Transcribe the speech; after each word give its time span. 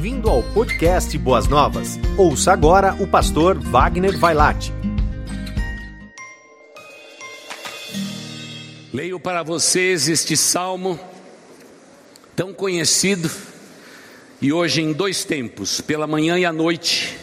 Bem-vindo 0.00 0.30
ao 0.30 0.42
podcast 0.42 1.18
Boas 1.18 1.46
Novas. 1.46 1.98
Ouça 2.16 2.52
agora 2.52 2.94
o 3.02 3.06
pastor 3.06 3.58
Wagner 3.58 4.18
Vailate. 4.18 4.72
Leio 8.94 9.20
para 9.20 9.42
vocês 9.42 10.08
este 10.08 10.38
salmo 10.38 10.98
tão 12.34 12.54
conhecido 12.54 13.30
e 14.40 14.50
hoje 14.54 14.80
em 14.80 14.94
dois 14.94 15.22
tempos, 15.22 15.82
pela 15.82 16.06
manhã 16.06 16.38
e 16.38 16.46
à 16.46 16.52
noite, 16.52 17.18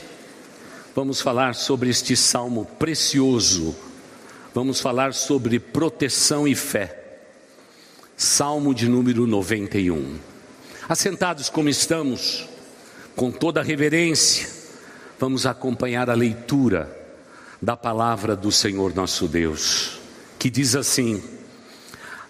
vamos 0.95 1.19
falar 1.19 1.55
sobre 1.55 1.89
este 1.89 2.15
salmo 2.15 2.63
precioso. 2.77 3.75
Vamos 4.53 4.79
falar 4.79 5.15
sobre 5.15 5.59
proteção 5.59 6.47
e 6.47 6.53
fé. 6.53 7.17
Salmo 8.15 8.71
de 8.71 8.87
número 8.87 9.25
91. 9.25 10.19
Assentados 10.87 11.49
como 11.49 11.69
estamos, 11.69 12.47
com 13.17 13.31
toda 13.31 13.63
reverência, 13.63 14.47
vamos 15.19 15.47
acompanhar 15.47 16.07
a 16.07 16.13
leitura 16.13 16.95
da 17.59 17.75
palavra 17.75 18.35
do 18.35 18.51
Senhor 18.51 18.93
nosso 18.93 19.27
Deus, 19.27 19.99
que 20.37 20.51
diz 20.51 20.75
assim: 20.75 21.23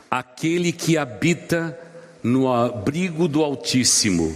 Aquele 0.10 0.72
que 0.72 0.98
habita 0.98 1.78
no 2.24 2.52
abrigo 2.52 3.28
do 3.28 3.44
Altíssimo 3.44 4.34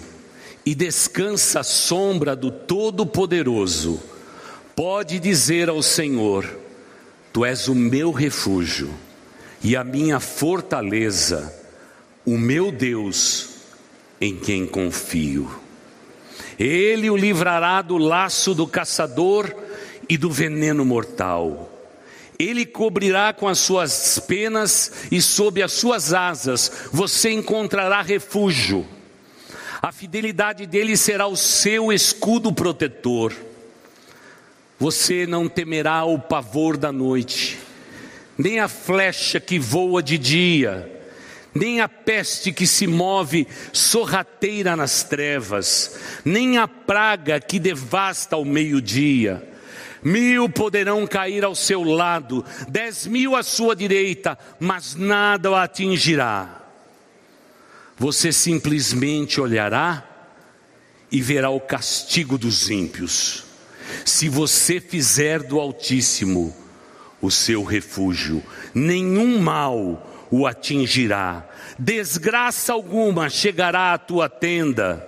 e 0.66 0.76
descansa 0.76 1.62
à 1.62 1.64
sombra 1.64 2.36
do 2.36 2.52
Todo-Poderoso, 2.52 4.02
pode 4.76 5.20
dizer 5.20 5.70
ao 5.70 5.82
Senhor: 5.82 6.46
Tu 7.32 7.46
és 7.46 7.70
o 7.70 7.74
meu 7.74 8.12
refúgio 8.12 8.94
e 9.64 9.74
a 9.78 9.86
minha 9.86 10.20
fortaleza, 10.20 11.56
o 12.26 12.38
meu 12.38 12.74
Deus 12.74 13.52
em 14.20 14.36
quem 14.36 14.68
confio. 14.68 15.61
Ele 16.64 17.10
o 17.10 17.18
livrará 17.18 17.82
do 17.82 17.98
laço 17.98 18.54
do 18.54 18.68
caçador 18.68 19.52
e 20.08 20.16
do 20.16 20.30
veneno 20.30 20.86
mortal. 20.86 21.68
Ele 22.38 22.68
cobrirá 22.68 23.34
com 23.34 23.48
as 23.48 23.58
suas 23.58 24.20
penas 24.20 25.08
e 25.12 25.20
sob 25.20 25.64
as 25.64 25.72
suas 25.72 26.14
asas 26.14 26.72
você 26.92 27.32
encontrará 27.32 28.04
refúgio. 28.04 28.86
A 29.82 29.92
fidelidade 29.92 30.68
dele 30.68 30.96
será 30.96 31.26
o 31.26 31.36
seu 31.36 31.92
escudo 31.92 32.54
protetor. 32.54 33.34
Você 34.78 35.26
não 35.26 35.50
temerá 35.50 36.06
o 36.06 36.20
pavor 36.20 36.78
da 36.78 36.92
noite, 36.92 37.58
nem 38.38 38.60
a 38.60 38.68
flecha 38.68 39.40
que 39.40 39.58
voa 39.58 40.04
de 40.04 40.16
dia 40.16 40.91
nem 41.54 41.82
a 41.82 41.90
peste 41.90 42.52
que 42.52 42.66
se 42.66 42.88
move 42.88 43.48
sorrateira 43.74 44.76
nas 44.76 45.04
trevas, 45.04 46.00
nem 46.24 46.58
a 46.58 46.68
praga 46.68 47.40
que 47.40 47.60
devasta 47.60 48.36
ao 48.36 48.46
meio-dia. 48.46 49.48
Mil 50.04 50.50
poderão 50.50 51.06
cair 51.06 51.44
ao 51.44 51.54
seu 51.54 51.84
lado, 51.84 52.44
dez 52.68 53.06
mil 53.06 53.36
à 53.36 53.44
sua 53.44 53.76
direita, 53.76 54.38
mas 54.60 54.96
nada 54.96 55.52
o 55.52 55.56
atingirá. 55.56 56.62
Você 57.98 58.32
simplesmente 58.32 59.40
olhará 59.40 60.04
e 61.12 61.22
verá 61.22 61.52
o 61.52 61.60
castigo 61.60 62.38
dos 62.38 62.70
ímpios. 62.70 63.44
Se 64.06 64.28
você 64.28 64.80
fizer 64.80 65.44
do 65.44 65.60
Altíssimo 65.60 66.56
o 67.22 67.30
seu 67.30 67.64
refúgio, 67.64 68.42
nenhum 68.74 69.40
mal 69.40 70.11
o 70.32 70.48
atingirá, 70.48 71.46
desgraça 71.78 72.72
alguma 72.72 73.30
chegará 73.30 73.94
à 73.94 73.98
tua 73.98 74.30
tenda, 74.30 75.06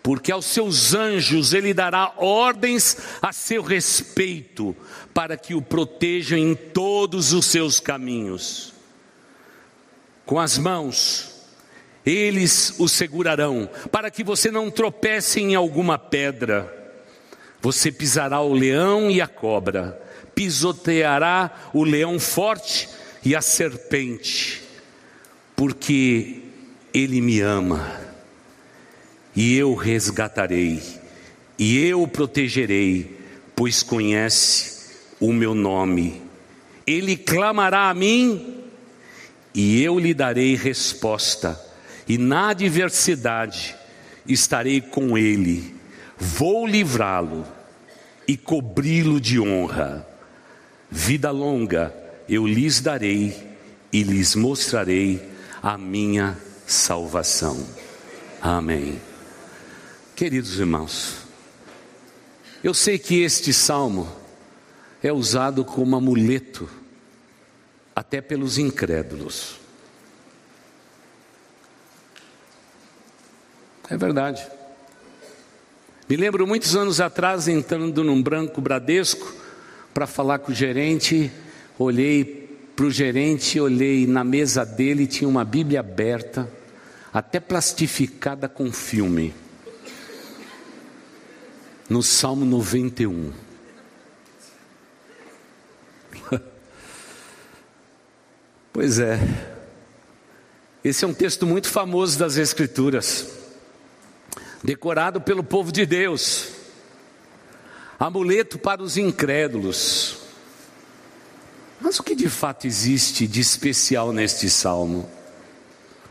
porque 0.00 0.30
aos 0.30 0.46
seus 0.46 0.94
anjos 0.94 1.52
ele 1.52 1.74
dará 1.74 2.14
ordens 2.16 2.96
a 3.20 3.32
seu 3.32 3.62
respeito, 3.62 4.76
para 5.12 5.36
que 5.36 5.54
o 5.54 5.60
protejam 5.60 6.38
em 6.38 6.54
todos 6.54 7.32
os 7.32 7.46
seus 7.46 7.80
caminhos. 7.80 8.72
Com 10.24 10.38
as 10.38 10.56
mãos, 10.56 11.34
eles 12.06 12.74
o 12.78 12.88
segurarão, 12.88 13.68
para 13.90 14.08
que 14.08 14.22
você 14.22 14.52
não 14.52 14.70
tropece 14.70 15.40
em 15.40 15.56
alguma 15.56 15.98
pedra. 15.98 16.74
Você 17.60 17.90
pisará 17.90 18.40
o 18.40 18.54
leão 18.54 19.10
e 19.10 19.20
a 19.20 19.26
cobra, 19.26 20.00
pisoteará 20.32 21.50
o 21.74 21.82
leão 21.82 22.20
forte 22.20 22.88
e 23.28 23.36
a 23.36 23.42
serpente, 23.42 24.62
porque 25.54 26.44
Ele 26.94 27.20
me 27.20 27.42
ama, 27.42 27.94
e 29.36 29.54
eu 29.54 29.74
resgatarei, 29.74 30.82
e 31.58 31.76
eu 31.76 32.08
protegerei, 32.08 33.18
pois 33.54 33.82
conhece 33.82 34.96
o 35.20 35.30
meu 35.30 35.54
nome. 35.54 36.22
Ele 36.86 37.18
clamará 37.18 37.90
a 37.90 37.94
mim, 37.94 38.64
e 39.54 39.82
eu 39.82 39.98
lhe 39.98 40.14
darei 40.14 40.56
resposta, 40.56 41.60
e 42.08 42.16
na 42.16 42.48
adversidade 42.48 43.76
estarei 44.26 44.80
com 44.80 45.18
ele, 45.18 45.74
vou 46.16 46.66
livrá-lo 46.66 47.46
e 48.26 48.38
cobri-lo 48.38 49.20
de 49.20 49.38
honra. 49.38 50.08
Vida 50.90 51.30
longa 51.30 52.07
eu 52.28 52.46
lhes 52.46 52.80
darei 52.80 53.56
e 53.92 54.02
lhes 54.02 54.34
mostrarei 54.34 55.26
a 55.62 55.78
minha 55.78 56.36
salvação. 56.66 57.66
Amém. 58.40 59.00
Queridos 60.14 60.58
irmãos, 60.58 61.16
eu 62.62 62.74
sei 62.74 62.98
que 62.98 63.22
este 63.22 63.52
salmo 63.52 64.10
é 65.02 65.12
usado 65.12 65.64
como 65.64 65.96
amuleto 65.96 66.68
até 67.94 68.20
pelos 68.20 68.58
incrédulos. 68.58 69.56
É 73.88 73.96
verdade. 73.96 74.46
Me 76.08 76.16
lembro 76.16 76.46
muitos 76.46 76.76
anos 76.76 77.00
atrás 77.00 77.48
entrando 77.48 78.04
num 78.04 78.22
branco 78.22 78.60
Bradesco 78.60 79.34
para 79.94 80.06
falar 80.06 80.38
com 80.40 80.52
o 80.52 80.54
gerente 80.54 81.30
Olhei 81.78 82.48
para 82.74 82.86
o 82.86 82.90
gerente, 82.90 83.60
olhei 83.60 84.04
na 84.04 84.24
mesa 84.24 84.64
dele, 84.64 85.06
tinha 85.06 85.28
uma 85.28 85.44
Bíblia 85.44 85.78
aberta, 85.78 86.52
até 87.12 87.38
plastificada 87.38 88.48
com 88.48 88.72
filme. 88.72 89.32
No 91.88 92.02
Salmo 92.02 92.44
91. 92.44 93.32
pois 98.72 98.98
é. 98.98 99.20
Esse 100.82 101.04
é 101.04 101.08
um 101.08 101.14
texto 101.14 101.46
muito 101.46 101.68
famoso 101.68 102.18
das 102.18 102.36
Escrituras, 102.36 103.38
decorado 104.64 105.20
pelo 105.20 105.44
povo 105.44 105.70
de 105.70 105.86
Deus, 105.86 106.50
amuleto 108.00 108.58
para 108.58 108.82
os 108.82 108.96
incrédulos. 108.96 110.27
Mas 111.80 111.98
o 111.98 112.02
que 112.02 112.14
de 112.14 112.28
fato 112.28 112.66
existe 112.66 113.26
de 113.26 113.40
especial 113.40 114.12
neste 114.12 114.50
salmo? 114.50 115.08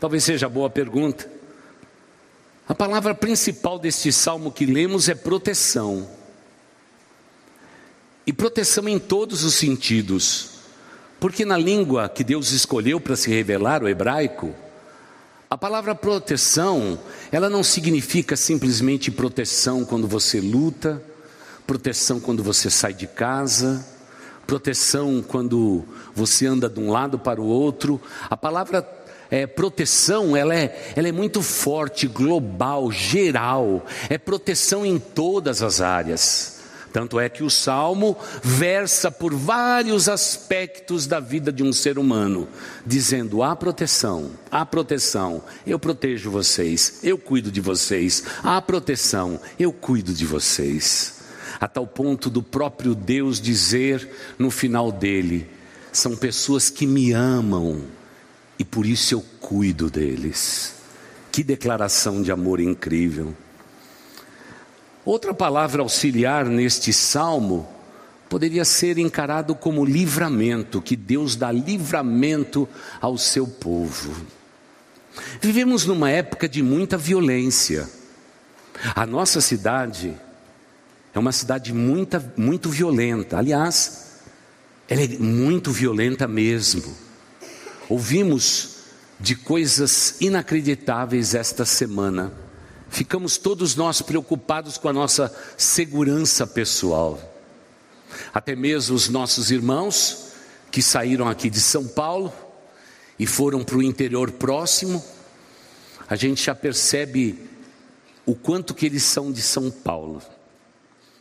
Talvez 0.00 0.24
seja 0.24 0.48
boa 0.48 0.70
pergunta. 0.70 1.30
A 2.68 2.74
palavra 2.74 3.14
principal 3.14 3.78
deste 3.78 4.12
salmo 4.12 4.52
que 4.52 4.66
lemos 4.66 5.08
é 5.08 5.14
proteção. 5.14 6.08
E 8.26 8.32
proteção 8.32 8.88
em 8.88 8.98
todos 8.98 9.42
os 9.42 9.54
sentidos. 9.54 10.50
Porque 11.18 11.44
na 11.44 11.56
língua 11.56 12.08
que 12.08 12.22
Deus 12.22 12.52
escolheu 12.52 13.00
para 13.00 13.16
se 13.16 13.30
revelar, 13.30 13.82
o 13.82 13.88
hebraico, 13.88 14.54
a 15.50 15.56
palavra 15.56 15.94
proteção, 15.94 16.98
ela 17.32 17.48
não 17.48 17.64
significa 17.64 18.36
simplesmente 18.36 19.10
proteção 19.10 19.84
quando 19.84 20.06
você 20.06 20.40
luta, 20.40 21.02
proteção 21.66 22.20
quando 22.20 22.42
você 22.42 22.68
sai 22.70 22.92
de 22.92 23.06
casa, 23.06 23.84
proteção 24.48 25.22
quando 25.22 25.84
você 26.14 26.46
anda 26.46 26.70
de 26.70 26.80
um 26.80 26.90
lado 26.90 27.18
para 27.18 27.38
o 27.38 27.44
outro. 27.44 28.00
A 28.30 28.36
palavra 28.36 28.82
é, 29.30 29.46
proteção, 29.46 30.34
ela 30.34 30.54
é, 30.54 30.94
ela 30.96 31.06
é 31.06 31.12
muito 31.12 31.42
forte, 31.42 32.06
global, 32.06 32.90
geral. 32.90 33.84
É 34.08 34.16
proteção 34.16 34.86
em 34.86 34.98
todas 34.98 35.62
as 35.62 35.82
áreas. 35.82 36.62
Tanto 36.90 37.20
é 37.20 37.28
que 37.28 37.44
o 37.44 37.50
salmo 37.50 38.16
versa 38.42 39.10
por 39.10 39.34
vários 39.34 40.08
aspectos 40.08 41.06
da 41.06 41.20
vida 41.20 41.52
de 41.52 41.62
um 41.62 41.70
ser 41.70 41.98
humano, 41.98 42.48
dizendo: 42.86 43.42
há 43.42 43.54
proteção, 43.54 44.30
há 44.50 44.64
proteção, 44.64 45.42
eu 45.66 45.78
protejo 45.78 46.30
vocês, 46.30 47.00
eu 47.02 47.18
cuido 47.18 47.52
de 47.52 47.60
vocês, 47.60 48.24
há 48.42 48.62
proteção, 48.62 49.38
eu 49.58 49.74
cuido 49.74 50.14
de 50.14 50.24
vocês 50.24 51.17
a 51.60 51.66
tal 51.68 51.86
ponto 51.86 52.28
do 52.30 52.42
próprio 52.42 52.94
Deus 52.94 53.40
dizer 53.40 54.08
no 54.38 54.50
final 54.50 54.90
dele: 54.92 55.48
são 55.92 56.16
pessoas 56.16 56.70
que 56.70 56.86
me 56.86 57.12
amam 57.12 57.82
e 58.58 58.64
por 58.64 58.86
isso 58.86 59.14
eu 59.14 59.24
cuido 59.40 59.90
deles. 59.90 60.74
Que 61.30 61.42
declaração 61.42 62.22
de 62.22 62.32
amor 62.32 62.60
incrível. 62.60 63.34
Outra 65.04 65.32
palavra 65.32 65.82
auxiliar 65.82 66.44
neste 66.44 66.92
salmo 66.92 67.68
poderia 68.28 68.64
ser 68.64 68.98
encarado 68.98 69.54
como 69.54 69.84
livramento, 69.84 70.82
que 70.82 70.94
Deus 70.94 71.34
dá 71.34 71.50
livramento 71.50 72.68
ao 73.00 73.16
seu 73.16 73.46
povo. 73.46 74.14
Vivemos 75.40 75.86
numa 75.86 76.10
época 76.10 76.48
de 76.48 76.62
muita 76.62 76.96
violência. 76.96 77.88
A 78.94 79.06
nossa 79.06 79.40
cidade 79.40 80.14
é 81.14 81.18
uma 81.18 81.32
cidade 81.32 81.72
muita, 81.72 82.32
muito 82.36 82.68
violenta. 82.68 83.38
Aliás, 83.38 84.20
ela 84.88 85.02
é 85.02 85.08
muito 85.18 85.72
violenta 85.72 86.28
mesmo. 86.28 86.94
Ouvimos 87.88 88.76
de 89.20 89.34
coisas 89.34 90.20
inacreditáveis 90.20 91.34
esta 91.34 91.64
semana. 91.64 92.32
Ficamos 92.88 93.36
todos 93.36 93.74
nós 93.74 94.00
preocupados 94.00 94.78
com 94.78 94.88
a 94.88 94.92
nossa 94.92 95.34
segurança 95.56 96.46
pessoal. 96.46 97.20
Até 98.32 98.54
mesmo 98.54 98.94
os 98.94 99.08
nossos 99.08 99.50
irmãos 99.50 100.28
que 100.70 100.80
saíram 100.80 101.28
aqui 101.28 101.50
de 101.50 101.60
São 101.60 101.86
Paulo 101.86 102.32
e 103.18 103.26
foram 103.26 103.64
para 103.64 103.76
o 103.76 103.82
interior 103.82 104.30
próximo, 104.32 105.04
a 106.08 106.16
gente 106.16 106.44
já 106.44 106.54
percebe 106.54 107.38
o 108.24 108.34
quanto 108.34 108.74
que 108.74 108.86
eles 108.86 109.02
são 109.02 109.32
de 109.32 109.42
São 109.42 109.70
Paulo. 109.70 110.22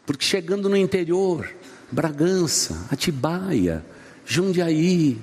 Porque 0.08 0.24
chegando 0.24 0.70
no 0.70 0.78
interior, 0.78 1.54
Bragança, 1.92 2.88
Atibaia, 2.90 3.86
Jundiaí, 4.26 5.20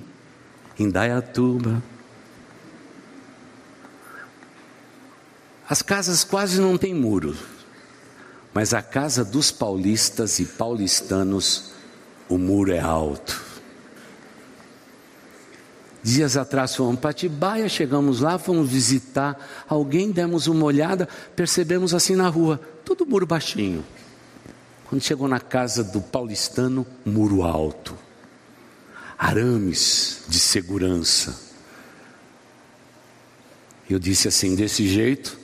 Indaiatuba, 0.77 1.81
as 5.67 5.81
casas 5.81 6.23
quase 6.23 6.61
não 6.61 6.77
têm 6.77 6.93
muros, 6.93 7.39
mas 8.53 8.75
a 8.75 8.81
casa 8.83 9.25
dos 9.25 9.49
paulistas 9.49 10.37
e 10.37 10.45
paulistanos, 10.45 11.71
o 12.29 12.37
muro 12.37 12.71
é 12.71 12.79
alto. 12.79 13.43
Dias 16.03 16.37
atrás 16.37 16.75
fomos 16.75 16.99
para 16.99 17.09
Atibaia, 17.09 17.67
chegamos 17.67 18.19
lá, 18.19 18.37
fomos 18.37 18.69
visitar 18.69 19.35
alguém, 19.67 20.11
demos 20.11 20.45
uma 20.45 20.63
olhada, 20.63 21.09
percebemos 21.35 21.91
assim 21.95 22.15
na 22.15 22.29
rua, 22.29 22.61
tudo 22.85 23.03
muro 23.03 23.25
baixinho. 23.25 23.83
Quando 24.87 25.01
chegou 25.01 25.27
na 25.27 25.39
casa 25.39 25.83
do 25.83 25.99
paulistano, 25.99 26.85
muro 27.03 27.41
alto, 27.41 27.97
arames 29.17 30.23
de 30.27 30.39
segurança. 30.39 31.41
Eu 33.89 33.97
disse 33.97 34.27
assim: 34.27 34.55
desse 34.55 34.87
jeito, 34.87 35.39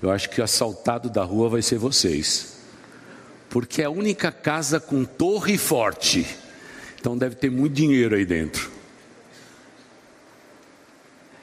eu 0.00 0.10
acho 0.10 0.30
que 0.30 0.40
o 0.40 0.44
assaltado 0.44 1.10
da 1.10 1.24
rua 1.24 1.48
vai 1.48 1.62
ser 1.62 1.78
vocês, 1.78 2.58
porque 3.48 3.82
é 3.82 3.86
a 3.86 3.90
única 3.90 4.30
casa 4.30 4.78
com 4.78 5.04
torre 5.04 5.58
forte, 5.58 6.24
então 6.98 7.18
deve 7.18 7.34
ter 7.34 7.50
muito 7.50 7.74
dinheiro 7.74 8.14
aí 8.14 8.24
dentro. 8.24 8.70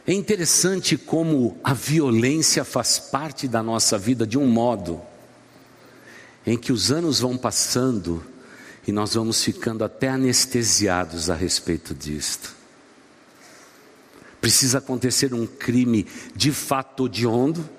É 0.07 0.13
interessante 0.13 0.97
como 0.97 1.59
a 1.61 1.73
violência 1.73 2.63
faz 2.63 2.97
parte 2.97 3.45
da 3.49 3.61
nossa 3.61 3.97
vida 3.97 4.25
de 4.25 4.37
um 4.37 4.47
modo 4.47 5.01
em 6.47 6.57
que 6.57 6.71
os 6.71 6.91
anos 6.93 7.19
vão 7.19 7.37
passando 7.37 8.23
e 8.87 8.91
nós 8.93 9.15
vamos 9.15 9.43
ficando 9.43 9.83
até 9.83 10.07
anestesiados 10.07 11.29
a 11.29 11.35
respeito 11.35 11.93
disto. 11.93 12.55
Precisa 14.39 14.77
acontecer 14.77 15.33
um 15.33 15.45
crime 15.45 16.07
de 16.33 16.53
fato 16.53 17.03
odiondo 17.03 17.69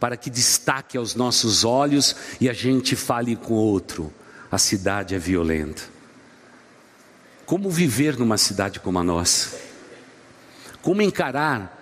para 0.00 0.16
que 0.16 0.30
destaque 0.30 0.96
aos 0.96 1.14
nossos 1.14 1.62
olhos 1.62 2.16
e 2.40 2.48
a 2.48 2.54
gente 2.54 2.96
fale 2.96 3.36
com 3.36 3.52
outro. 3.52 4.10
A 4.50 4.56
cidade 4.56 5.14
é 5.14 5.18
violenta. 5.18 5.82
Como 7.44 7.68
viver 7.68 8.18
numa 8.18 8.38
cidade 8.38 8.80
como 8.80 8.98
a 8.98 9.04
nossa? 9.04 9.58
Como 10.80 11.02
encarar 11.02 11.74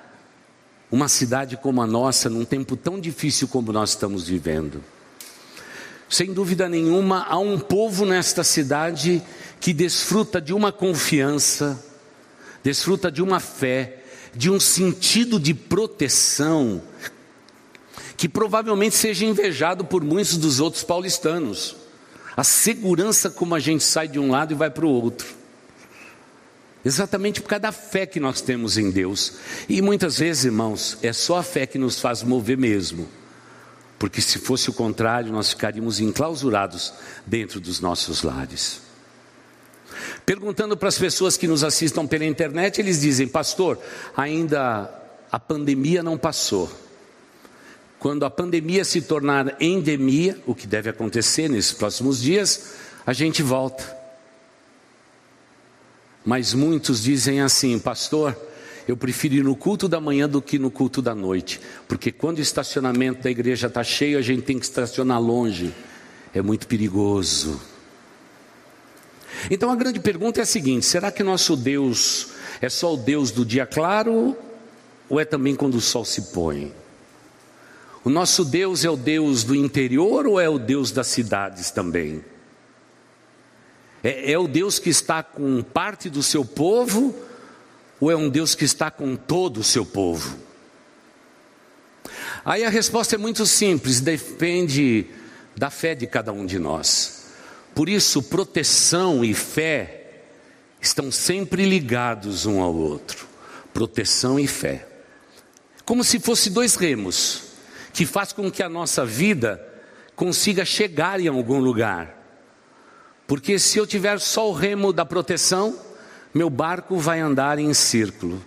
uma 0.91 1.07
cidade 1.07 1.57
como 1.57 1.81
a 1.81 1.87
nossa 1.87 2.29
num 2.29 2.45
tempo 2.45 2.77
tão 2.77 2.99
difícil 2.99 3.47
como 3.47 3.73
nós 3.73 3.91
estamos 3.91 4.27
vivendo? 4.27 4.83
Sem 6.09 6.33
dúvida 6.33 6.69
nenhuma, 6.69 7.25
há 7.29 7.39
um 7.39 7.59
povo 7.59 8.07
nesta 8.07 8.45
cidade 8.45 9.23
que 9.61 9.73
desfruta 9.73 10.41
de 10.41 10.53
uma 10.53 10.71
confiança, 10.71 11.83
desfruta 12.63 13.11
de 13.11 13.23
uma 13.23 13.41
fé, 13.41 14.05
de 14.35 14.51
um 14.51 14.61
sentido 14.61 15.41
de 15.41 15.53
proteção, 15.53 16.81
que 18.17 18.29
provavelmente 18.29 18.95
seja 18.95 19.25
invejado 19.25 19.85
por 19.85 20.05
muitos 20.05 20.37
dos 20.37 20.61
outros 20.61 20.85
paulistanos. 20.85 21.77
A 22.37 22.45
segurança 22.45 23.31
como 23.31 23.55
a 23.55 23.59
gente 23.59 23.83
sai 23.83 24.07
de 24.07 24.19
um 24.19 24.31
lado 24.31 24.53
e 24.53 24.57
vai 24.57 24.71
para 24.71 24.87
o 24.87 24.91
outro. 24.91 25.27
Exatamente 26.85 27.41
por 27.41 27.49
causa 27.49 27.63
da 27.63 27.73
fé 27.73 28.07
que 28.07 28.21
nós 28.21 28.41
temos 28.41 28.79
em 28.79 28.91
Deus. 28.91 29.33
E 29.69 29.83
muitas 29.83 30.19
vezes, 30.19 30.45
irmãos, 30.45 30.99
é 31.03 31.13
só 31.13 31.39
a 31.39 31.43
fé 31.43 31.67
que 31.67 31.79
nos 31.79 31.99
faz 31.99 32.23
mover 32.23 32.57
mesmo. 32.57 33.09
Porque 33.99 34.21
se 34.21 34.39
fosse 34.39 34.69
o 34.69 34.73
contrário, 34.73 35.33
nós 35.33 35.51
ficaríamos 35.51 36.01
enclausurados 36.01 36.93
dentro 37.27 37.61
dos 37.61 37.81
nossos 37.81 38.23
lares. 38.23 38.83
Perguntando 40.25 40.77
para 40.77 40.89
as 40.89 40.99
pessoas 40.99 41.37
que 41.37 41.49
nos 41.49 41.65
assistam 41.65 42.07
pela 42.07 42.25
internet, 42.25 42.81
eles 42.81 43.01
dizem: 43.01 43.27
Pastor, 43.27 43.79
ainda 44.17 44.91
a 45.31 45.39
pandemia 45.39 46.03
não 46.03 46.19
passou. 46.19 46.71
Quando 47.99 48.25
a 48.25 48.31
pandemia 48.31 48.85
se 48.85 49.01
tornar 49.01 49.57
endemia, 49.61 50.39
o 50.47 50.55
que 50.55 50.67
deve 50.67 50.91
acontecer 50.91 51.49
nesses 51.49 51.73
próximos 51.73 52.21
dias, 52.21 52.75
a 53.07 53.13
gente 53.13 53.43
volta. 53.43 53.97
Mas 56.25 56.53
muitos 56.53 57.03
dizem 57.03 57.41
assim, 57.41 57.79
pastor, 57.79 58.37
eu 58.87 58.97
prefiro 58.97 59.35
ir 59.35 59.45
no 59.45 59.57
culto 59.57 59.89
da 59.89 60.01
manhã 60.01 60.29
do 60.29 60.41
que 60.41 60.59
no 60.59 60.71
culto 60.71 61.03
da 61.03 61.15
noite, 61.15 61.61
porque 61.89 62.13
quando 62.13 62.39
o 62.39 62.43
estacionamento 62.43 63.23
da 63.23 63.31
igreja 63.31 63.67
está 63.67 63.83
cheio, 63.83 64.19
a 64.19 64.23
gente 64.23 64.43
tem 64.43 64.59
que 64.59 64.65
estacionar 64.65 65.21
longe, 65.21 65.75
é 66.33 66.41
muito 66.41 66.69
perigoso. 66.69 67.61
Então 69.51 69.71
a 69.71 69.77
grande 69.77 69.99
pergunta 69.99 70.41
é 70.41 70.43
a 70.43 70.47
seguinte: 70.47 70.87
será 70.87 71.11
que 71.11 71.23
nosso 71.23 71.57
Deus 71.57 72.29
é 72.61 72.69
só 72.69 72.95
o 72.95 72.97
Deus 72.97 73.31
do 73.31 73.45
dia 73.45 73.67
claro 73.67 74.37
ou 75.09 75.21
é 75.21 75.25
também 75.25 75.55
quando 75.55 75.75
o 75.75 75.81
sol 75.81 76.05
se 76.05 76.33
põe? 76.33 76.73
O 78.05 78.11
nosso 78.11 78.45
Deus 78.45 78.85
é 78.85 78.91
o 78.91 78.97
Deus 78.97 79.43
do 79.43 79.55
interior 79.55 80.29
ou 80.29 80.41
é 80.41 80.49
o 80.49 80.61
Deus 80.61 80.93
das 80.93 81.09
cidades 81.09 81.73
também? 81.73 82.25
É, 84.03 84.31
é 84.31 84.39
o 84.39 84.47
Deus 84.47 84.79
que 84.79 84.91
está 84.91 85.25
com 85.25 85.61
parte 85.61 86.09
do 86.09 86.23
seu 86.23 86.45
povo 86.45 87.13
ou 88.01 88.11
é 88.11 88.17
um 88.17 88.29
Deus 88.29 88.55
que 88.55 88.65
está 88.65 88.91
com 88.91 89.17
todo 89.17 89.61
o 89.61 89.65
seu 89.65 89.85
povo? 89.85 90.37
Aí 92.45 92.65
a 92.65 92.69
resposta 92.69 93.17
é 93.17 93.19
muito 93.19 93.45
simples, 93.45 94.01
depende 94.01 95.07
da 95.57 95.71
fé 95.71 95.95
de 95.95 96.07
cada 96.07 96.33
um 96.33 96.47
de 96.47 96.59
nós. 96.59 97.27
Por 97.75 97.89
isso, 97.89 98.23
proteção 98.23 99.25
e 99.25 99.35
fé 99.35 100.23
estão 100.81 101.11
sempre 101.11 101.65
ligados 101.65 102.47
um 102.47 102.61
ao 102.63 102.75
outro. 102.75 103.27
Proteção 103.75 104.39
e 104.39 104.47
fé. 104.47 104.87
Como 105.85 106.03
se 106.05 106.19
fossem 106.19 106.53
dois 106.53 106.75
remos 106.75 107.43
que 107.93 108.07
faz 108.07 108.33
com 108.33 108.51
que 108.51 108.63
a 108.63 108.69
nossa 108.69 109.05
vida 109.05 109.61
consiga 110.15 110.65
chegar 110.65 111.21
em 111.21 111.29
algum 111.29 111.59
lugar. 111.59 112.15
Porque 113.27 113.59
se 113.59 113.79
eu 113.79 113.87
tiver 113.87 114.21
só 114.21 114.49
o 114.49 114.53
remo 114.53 114.93
da 114.93 115.05
proteção, 115.05 115.79
meu 116.37 116.51
barco 116.51 116.99
vai 116.99 117.19
andar 117.19 117.59
em 117.59 117.73
círculo. 117.73 118.45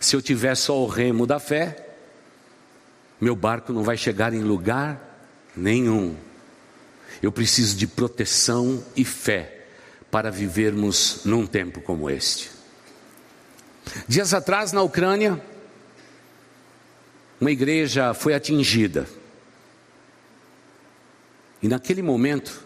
Se 0.00 0.16
eu 0.16 0.22
tiver 0.22 0.54
só 0.54 0.82
o 0.82 0.86
remo 0.86 1.26
da 1.26 1.38
fé, 1.38 1.86
meu 3.20 3.36
barco 3.36 3.70
não 3.70 3.82
vai 3.82 3.98
chegar 3.98 4.32
em 4.32 4.40
lugar 4.40 4.98
nenhum. 5.54 6.16
Eu 7.22 7.30
preciso 7.30 7.76
de 7.76 7.86
proteção 7.86 8.82
e 8.96 9.04
fé 9.04 9.66
para 10.10 10.30
vivermos 10.30 11.20
num 11.26 11.46
tempo 11.46 11.82
como 11.82 12.08
este. 12.08 12.50
Dias 14.06 14.32
atrás, 14.32 14.72
na 14.72 14.80
Ucrânia, 14.80 15.38
uma 17.38 17.50
igreja 17.50 18.14
foi 18.14 18.32
atingida. 18.32 19.06
E 21.60 21.68
naquele 21.68 22.00
momento, 22.00 22.64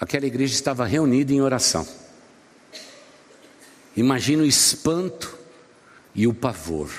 aquela 0.00 0.24
igreja 0.24 0.54
estava 0.54 0.86
reunida 0.86 1.34
em 1.34 1.42
oração. 1.42 1.99
Imagina 4.00 4.42
o 4.42 4.46
espanto 4.46 5.36
e 6.14 6.26
o 6.26 6.32
pavor. 6.32 6.90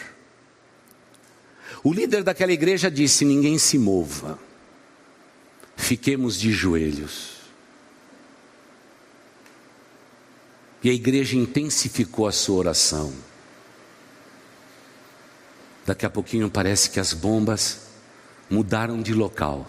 O 1.84 1.92
líder 1.92 2.24
daquela 2.24 2.52
igreja 2.52 2.92
disse: 2.92 3.26
Ninguém 3.26 3.58
se 3.58 3.80
mova, 3.80 4.38
fiquemos 5.76 6.40
de 6.40 6.52
joelhos. 6.52 7.38
E 10.84 10.92
a 10.92 10.94
igreja 10.94 11.36
intensificou 11.36 12.28
a 12.28 12.32
sua 12.32 12.58
oração. 12.58 13.12
Daqui 15.84 16.06
a 16.06 16.10
pouquinho 16.10 16.52
parece 16.52 16.92
que 16.92 17.00
as 17.00 17.14
bombas 17.14 17.82
mudaram 18.48 19.02
de 19.02 19.16
local 19.16 19.68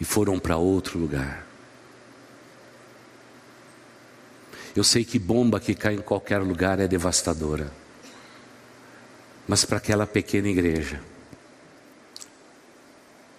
e 0.00 0.04
foram 0.04 0.38
para 0.38 0.56
outro 0.56 1.00
lugar. 1.00 1.43
Eu 4.74 4.82
sei 4.82 5.04
que 5.04 5.18
bomba 5.18 5.60
que 5.60 5.74
cai 5.74 5.94
em 5.94 6.00
qualquer 6.00 6.38
lugar 6.38 6.80
é 6.80 6.88
devastadora. 6.88 7.70
Mas 9.46 9.64
para 9.64 9.76
aquela 9.78 10.06
pequena 10.06 10.48
igreja, 10.48 11.00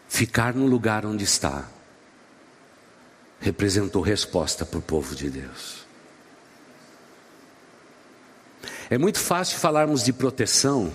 ficar 0.08 0.54
no 0.54 0.65
lugar 0.65 1.06
onde 1.06 1.24
está, 1.24 1.68
representou 3.39 4.01
resposta 4.01 4.65
para 4.65 4.80
o 4.80 4.82
povo 4.82 5.13
de 5.13 5.30
Deus. 5.30 5.86
É 8.89 8.98
muito 8.98 9.20
fácil 9.20 9.58
falarmos 9.58 10.04
de 10.04 10.13
proteção 10.13 10.94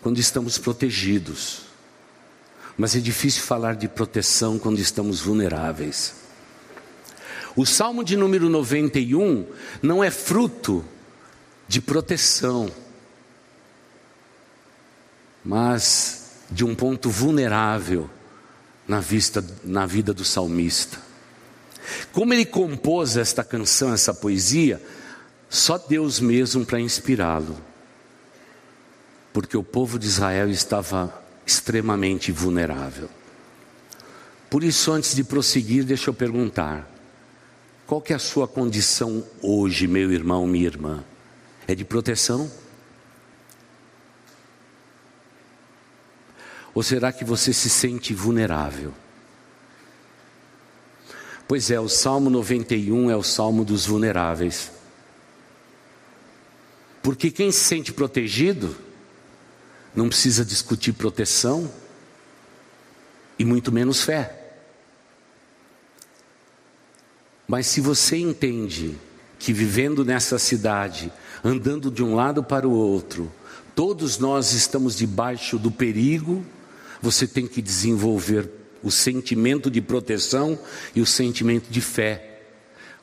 quando 0.00 0.18
estamos 0.18 0.58
protegidos, 0.58 1.62
mas 2.78 2.96
é 2.96 3.00
difícil 3.00 3.42
falar 3.42 3.74
de 3.74 3.88
proteção 3.88 4.58
quando 4.58 4.78
estamos 4.78 5.20
vulneráveis. 5.20 6.21
O 7.54 7.66
Salmo 7.66 8.02
de 8.02 8.16
número 8.16 8.48
91 8.48 9.46
não 9.82 10.02
é 10.02 10.10
fruto 10.10 10.84
de 11.68 11.80
proteção, 11.80 12.70
mas 15.44 16.30
de 16.50 16.64
um 16.64 16.74
ponto 16.74 17.10
vulnerável 17.10 18.08
na, 18.86 19.00
vista, 19.00 19.44
na 19.64 19.86
vida 19.86 20.14
do 20.14 20.24
salmista. 20.24 20.98
Como 22.12 22.32
ele 22.32 22.44
compôs 22.44 23.16
esta 23.16 23.42
canção, 23.42 23.92
essa 23.92 24.14
poesia, 24.14 24.80
só 25.48 25.76
Deus 25.76 26.20
mesmo 26.20 26.64
para 26.64 26.80
inspirá-lo. 26.80 27.58
Porque 29.32 29.56
o 29.56 29.62
povo 29.62 29.98
de 29.98 30.06
Israel 30.06 30.50
estava 30.50 31.22
extremamente 31.46 32.30
vulnerável. 32.30 33.08
Por 34.48 34.62
isso, 34.62 34.92
antes 34.92 35.14
de 35.14 35.24
prosseguir, 35.24 35.84
deixa 35.84 36.10
eu 36.10 36.14
perguntar: 36.14 36.91
qual 37.92 38.00
que 38.00 38.14
é 38.14 38.16
a 38.16 38.18
sua 38.18 38.48
condição 38.48 39.22
hoje, 39.42 39.86
meu 39.86 40.10
irmão, 40.10 40.46
minha 40.46 40.64
irmã? 40.64 41.04
É 41.68 41.74
de 41.74 41.84
proteção? 41.84 42.50
Ou 46.72 46.82
será 46.82 47.12
que 47.12 47.22
você 47.22 47.52
se 47.52 47.68
sente 47.68 48.14
vulnerável? 48.14 48.94
Pois 51.46 51.70
é, 51.70 51.78
o 51.78 51.86
Salmo 51.86 52.30
91 52.30 53.10
é 53.10 53.14
o 53.14 53.22
Salmo 53.22 53.62
dos 53.62 53.84
vulneráveis. 53.84 54.72
Porque 57.02 57.30
quem 57.30 57.52
se 57.52 57.60
sente 57.60 57.92
protegido 57.92 58.74
não 59.94 60.08
precisa 60.08 60.46
discutir 60.46 60.94
proteção 60.94 61.70
e 63.38 63.44
muito 63.44 63.70
menos 63.70 64.00
fé. 64.00 64.41
Mas 67.52 67.66
se 67.66 67.82
você 67.82 68.16
entende 68.16 68.96
que 69.38 69.52
vivendo 69.52 70.06
nessa 70.06 70.38
cidade, 70.38 71.12
andando 71.44 71.90
de 71.90 72.02
um 72.02 72.14
lado 72.14 72.42
para 72.42 72.66
o 72.66 72.72
outro, 72.72 73.30
todos 73.74 74.16
nós 74.16 74.54
estamos 74.54 74.96
debaixo 74.96 75.58
do 75.58 75.70
perigo, 75.70 76.42
você 77.02 77.26
tem 77.26 77.46
que 77.46 77.60
desenvolver 77.60 78.48
o 78.82 78.90
sentimento 78.90 79.70
de 79.70 79.82
proteção 79.82 80.58
e 80.96 81.02
o 81.02 81.04
sentimento 81.04 81.68
de 81.68 81.82
fé 81.82 82.40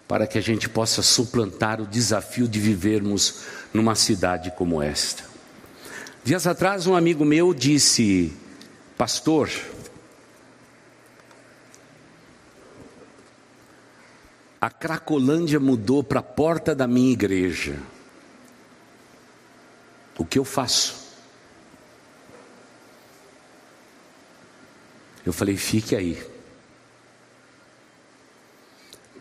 para 0.08 0.26
que 0.26 0.40
a 0.40 0.42
gente 0.42 0.68
possa 0.68 1.04
suplantar 1.04 1.80
o 1.80 1.86
desafio 1.86 2.48
de 2.48 2.60
vivermos 2.60 3.42
numa 3.72 3.94
cidade 3.94 4.52
como 4.58 4.82
esta. 4.82 5.26
Dias 6.24 6.48
atrás, 6.48 6.88
um 6.88 6.96
amigo 6.96 7.24
meu 7.24 7.54
disse: 7.54 8.34
Pastor, 8.98 9.48
a 14.62 14.70
Cracolândia 14.70 15.60
mudou 15.60 16.04
para 16.04 16.20
a 16.20 16.24
porta 16.24 16.76
da 16.76 16.86
minha 16.86 17.12
igreja. 17.12 17.78
O 20.18 20.26
que 20.26 20.38
eu 20.38 20.44
faço? 20.44 21.08
Eu 25.26 25.32
falei: 25.32 25.56
fique 25.56 25.96
aí. 25.96 26.22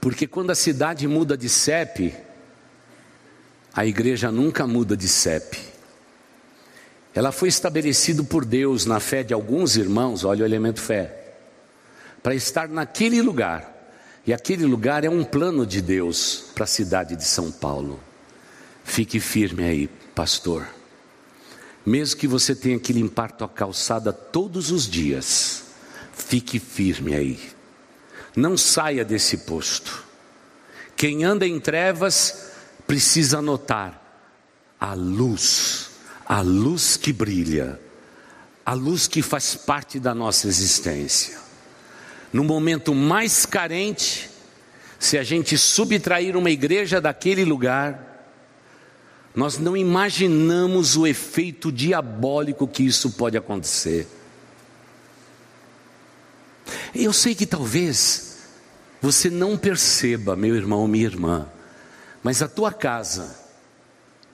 Porque 0.00 0.26
quando 0.26 0.50
a 0.50 0.54
cidade 0.54 1.06
muda 1.06 1.36
de 1.36 1.48
CEP, 1.48 2.14
a 3.72 3.86
igreja 3.86 4.32
nunca 4.32 4.66
muda 4.66 4.96
de 4.96 5.06
CEP. 5.06 5.68
Ela 7.14 7.30
foi 7.30 7.48
estabelecida 7.48 8.22
por 8.24 8.44
Deus 8.44 8.86
na 8.86 9.00
fé 9.00 9.22
de 9.22 9.34
alguns 9.34 9.76
irmãos, 9.76 10.24
olha 10.24 10.42
o 10.42 10.46
elemento 10.46 10.80
fé, 10.80 11.34
para 12.22 12.34
estar 12.34 12.68
naquele 12.68 13.20
lugar. 13.22 13.77
E 14.28 14.32
aquele 14.34 14.66
lugar 14.66 15.04
é 15.04 15.08
um 15.08 15.24
plano 15.24 15.64
de 15.64 15.80
Deus 15.80 16.50
para 16.54 16.64
a 16.64 16.66
cidade 16.66 17.16
de 17.16 17.24
São 17.24 17.50
Paulo. 17.50 17.98
Fique 18.84 19.18
firme 19.20 19.64
aí, 19.64 19.88
pastor. 20.14 20.68
Mesmo 21.86 22.20
que 22.20 22.28
você 22.28 22.54
tenha 22.54 22.78
que 22.78 22.92
limpar 22.92 23.32
tua 23.32 23.48
calçada 23.48 24.12
todos 24.12 24.70
os 24.70 24.86
dias, 24.86 25.64
fique 26.12 26.58
firme 26.58 27.14
aí. 27.14 27.40
Não 28.36 28.54
saia 28.58 29.02
desse 29.02 29.38
posto. 29.38 30.04
Quem 30.94 31.24
anda 31.24 31.46
em 31.46 31.58
trevas 31.58 32.50
precisa 32.86 33.40
notar 33.40 34.28
a 34.78 34.92
luz, 34.92 35.88
a 36.26 36.42
luz 36.42 36.98
que 36.98 37.14
brilha, 37.14 37.80
a 38.66 38.74
luz 38.74 39.08
que 39.08 39.22
faz 39.22 39.54
parte 39.54 39.98
da 39.98 40.14
nossa 40.14 40.46
existência. 40.46 41.47
No 42.32 42.44
momento 42.44 42.94
mais 42.94 43.46
carente, 43.46 44.28
se 44.98 45.16
a 45.16 45.22
gente 45.22 45.56
subtrair 45.56 46.36
uma 46.36 46.50
igreja 46.50 47.00
daquele 47.00 47.44
lugar, 47.44 48.08
nós 49.34 49.56
não 49.56 49.76
imaginamos 49.76 50.96
o 50.96 51.06
efeito 51.06 51.70
diabólico 51.70 52.66
que 52.66 52.82
isso 52.82 53.12
pode 53.12 53.36
acontecer. 53.36 54.06
Eu 56.94 57.12
sei 57.12 57.34
que 57.34 57.46
talvez 57.46 58.38
você 59.00 59.30
não 59.30 59.56
perceba, 59.56 60.34
meu 60.34 60.56
irmão, 60.56 60.88
minha 60.88 61.04
irmã, 61.04 61.48
mas 62.22 62.42
a 62.42 62.48
tua 62.48 62.72
casa, 62.72 63.38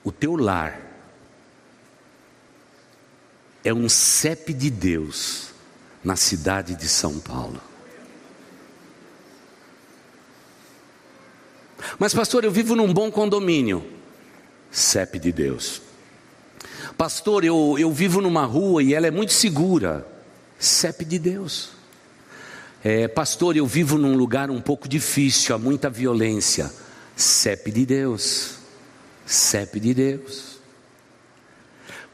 o 0.03 0.11
teu 0.11 0.37
lar, 0.37 0.81
é 3.63 3.73
um 3.73 3.89
CEP 3.89 4.53
de 4.53 4.71
Deus 4.71 5.49
na 6.03 6.17
cidade 6.17 6.75
de 6.75 6.89
São 6.89 7.19
Paulo. 7.19 7.61
Mas, 11.99 12.15
pastor, 12.15 12.45
eu 12.45 12.51
vivo 12.51 12.75
num 12.75 12.93
bom 12.93 13.11
condomínio. 13.11 13.85
CEP 14.71 15.19
de 15.19 15.33
Deus. 15.33 15.81
Pastor, 16.97 17.45
eu, 17.45 17.77
eu 17.79 17.91
vivo 17.93 18.21
numa 18.21 18.45
rua 18.45 18.83
e 18.83 18.95
ela 18.95 19.07
é 19.07 19.11
muito 19.11 19.33
segura. 19.33 20.07
CEP 20.59 21.05
de 21.05 21.19
Deus. 21.19 21.71
É, 22.83 23.09
pastor, 23.09 23.57
eu 23.57 23.67
vivo 23.67 23.97
num 23.97 24.17
lugar 24.17 24.51
um 24.51 24.61
pouco 24.61 24.87
difícil, 24.89 25.55
há 25.55 25.59
muita 25.59 25.89
violência. 25.89 26.71
CEP 27.17 27.71
de 27.71 27.87
Deus, 27.87 28.59
CEP 29.25 29.81
de 29.81 29.95
Deus. 29.95 30.59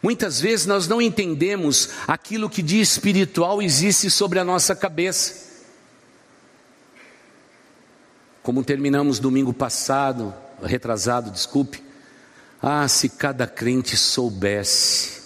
Muitas 0.02 0.40
vezes 0.40 0.66
nós 0.66 0.86
não 0.86 1.00
entendemos 1.00 1.90
aquilo 2.06 2.48
que 2.48 2.62
de 2.62 2.80
espiritual 2.80 3.60
existe 3.60 4.10
sobre 4.10 4.38
a 4.38 4.44
nossa 4.44 4.74
cabeça. 4.74 5.49
Como 8.50 8.64
terminamos 8.64 9.20
domingo 9.20 9.54
passado, 9.54 10.34
retrasado, 10.60 11.30
desculpe. 11.30 11.80
Ah, 12.60 12.88
se 12.88 13.08
cada 13.08 13.46
crente 13.46 13.96
soubesse 13.96 15.22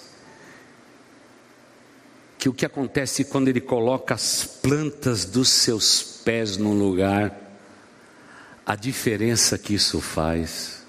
que 2.37 2.51
o 2.51 2.53
que 2.53 2.67
acontece 2.67 3.25
quando 3.25 3.49
ele 3.49 3.63
coloca 3.63 4.13
as 4.13 4.45
plantas 4.45 5.25
dos 5.25 5.49
seus 5.49 6.03
pés 6.23 6.59
no 6.59 6.75
lugar, 6.75 7.35
a 8.67 8.77
diferença 8.77 9.57
que 9.57 9.73
isso 9.73 10.03
faz. 10.03 10.83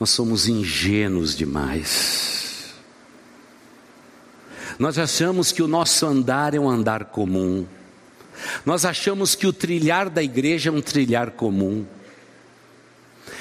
Nós 0.00 0.08
somos 0.08 0.48
ingênuos 0.48 1.36
demais. 1.36 2.72
Nós 4.78 4.98
achamos 4.98 5.52
que 5.52 5.62
o 5.62 5.68
nosso 5.68 6.06
andar 6.06 6.54
é 6.54 6.58
um 6.58 6.70
andar 6.70 7.04
comum. 7.04 7.66
Nós 8.64 8.84
achamos 8.84 9.34
que 9.34 9.46
o 9.46 9.52
trilhar 9.52 10.10
da 10.10 10.22
igreja 10.22 10.70
é 10.70 10.72
um 10.72 10.82
trilhar 10.82 11.32
comum. 11.32 11.86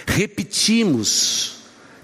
Repetimos 0.05 1.57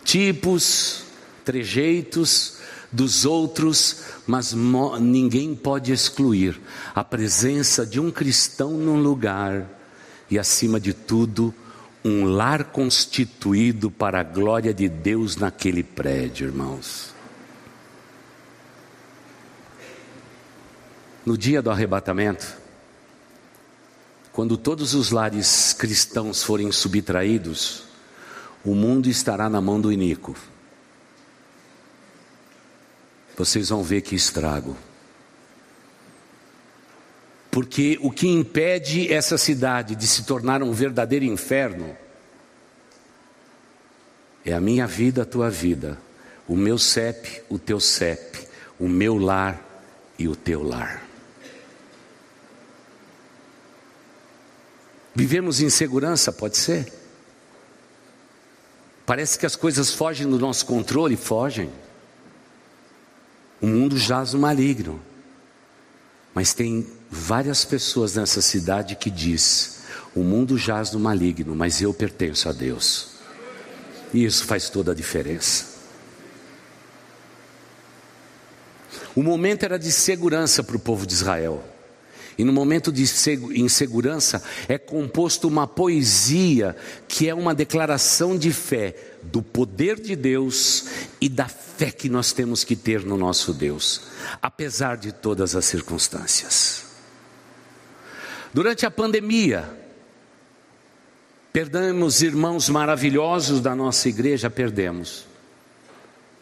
tipos, 0.03 1.03
trejeitos 1.45 2.57
dos 2.91 3.25
outros, 3.25 4.03
mas 4.27 4.53
ninguém 4.99 5.55
pode 5.55 5.91
excluir 5.91 6.59
a 6.93 7.03
presença 7.03 7.85
de 7.85 7.99
um 7.99 8.11
cristão 8.11 8.71
num 8.71 9.01
lugar 9.01 9.65
e, 10.29 10.37
acima 10.37 10.79
de 10.79 10.93
tudo, 10.93 11.53
um 12.03 12.25
lar 12.25 12.65
constituído 12.65 13.89
para 13.89 14.19
a 14.19 14.23
glória 14.23 14.73
de 14.73 14.89
Deus 14.89 15.37
naquele 15.37 15.83
prédio, 15.83 16.47
irmãos. 16.47 17.13
No 21.25 21.37
dia 21.37 21.61
do 21.61 21.69
arrebatamento, 21.69 22.60
quando 24.31 24.57
todos 24.57 24.93
os 24.93 25.11
lares 25.11 25.73
cristãos 25.73 26.41
forem 26.43 26.71
subtraídos, 26.71 27.83
o 28.63 28.73
mundo 28.73 29.09
estará 29.09 29.49
na 29.49 29.59
mão 29.59 29.79
do 29.79 29.91
iníquo. 29.91 30.35
Vocês 33.35 33.69
vão 33.69 33.83
ver 33.83 34.01
que 34.01 34.15
estrago. 34.15 34.77
Porque 37.49 37.99
o 38.01 38.09
que 38.09 38.27
impede 38.27 39.11
essa 39.11 39.37
cidade 39.37 39.95
de 39.95 40.07
se 40.07 40.23
tornar 40.23 40.63
um 40.63 40.71
verdadeiro 40.71 41.25
inferno 41.25 41.95
é 44.45 44.53
a 44.53 44.61
minha 44.61 44.87
vida, 44.87 45.23
a 45.23 45.25
tua 45.25 45.49
vida, 45.49 45.99
o 46.47 46.55
meu 46.55 46.77
CEP, 46.77 47.43
o 47.49 47.59
teu 47.59 47.79
CEP, 47.79 48.47
o 48.79 48.87
meu 48.87 49.17
lar 49.17 49.61
e 50.17 50.27
o 50.27 50.35
teu 50.35 50.63
lar. 50.63 51.10
Vivemos 55.13 55.61
em 55.61 55.69
segurança, 55.69 56.31
pode 56.31 56.57
ser? 56.57 56.91
Parece 59.05 59.37
que 59.37 59.45
as 59.45 59.55
coisas 59.55 59.93
fogem 59.93 60.27
do 60.27 60.39
nosso 60.39 60.65
controle, 60.65 61.17
fogem. 61.17 61.69
O 63.59 63.67
mundo 63.67 63.97
jaz 63.97 64.33
no 64.33 64.39
maligno. 64.39 65.01
Mas 66.33 66.53
tem 66.53 66.87
várias 67.09 67.65
pessoas 67.65 68.15
nessa 68.15 68.41
cidade 68.41 68.95
que 68.95 69.09
diz: 69.09 69.81
"O 70.15 70.21
mundo 70.21 70.57
jaz 70.57 70.91
no 70.93 70.99
maligno, 70.99 71.53
mas 71.55 71.81
eu 71.81 71.93
pertenço 71.93 72.47
a 72.47 72.53
Deus". 72.53 73.09
E 74.13 74.23
isso 74.23 74.45
faz 74.45 74.69
toda 74.69 74.93
a 74.93 74.95
diferença. 74.95 75.65
O 79.13 79.21
momento 79.21 79.63
era 79.63 79.77
de 79.77 79.91
segurança 79.91 80.63
para 80.63 80.75
o 80.75 80.79
povo 80.79 81.05
de 81.05 81.13
Israel. 81.13 81.63
E 82.37 82.43
no 82.43 82.53
momento 82.53 82.91
de 82.91 83.03
insegurança 83.55 84.43
é 84.67 84.77
composto 84.77 85.47
uma 85.47 85.67
poesia 85.67 86.75
que 87.07 87.27
é 87.27 87.33
uma 87.33 87.53
declaração 87.53 88.37
de 88.37 88.51
fé 88.51 88.95
do 89.23 89.41
poder 89.41 89.99
de 89.99 90.15
Deus 90.15 90.85
e 91.19 91.27
da 91.27 91.47
fé 91.47 91.91
que 91.91 92.09
nós 92.09 92.31
temos 92.31 92.63
que 92.63 92.75
ter 92.75 93.03
no 93.03 93.17
nosso 93.17 93.53
Deus, 93.53 94.03
apesar 94.41 94.97
de 94.97 95.11
todas 95.11 95.55
as 95.55 95.65
circunstâncias. 95.65 96.85
Durante 98.53 98.85
a 98.85 98.91
pandemia, 98.91 99.69
perdemos 101.53 102.21
irmãos 102.21 102.69
maravilhosos 102.69 103.61
da 103.61 103.75
nossa 103.75 104.09
igreja, 104.09 104.49
perdemos. 104.49 105.25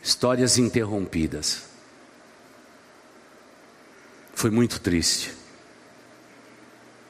Histórias 0.02 0.58
interrompidas. 0.58 1.64
Foi 4.34 4.50
muito 4.50 4.80
triste. 4.80 5.39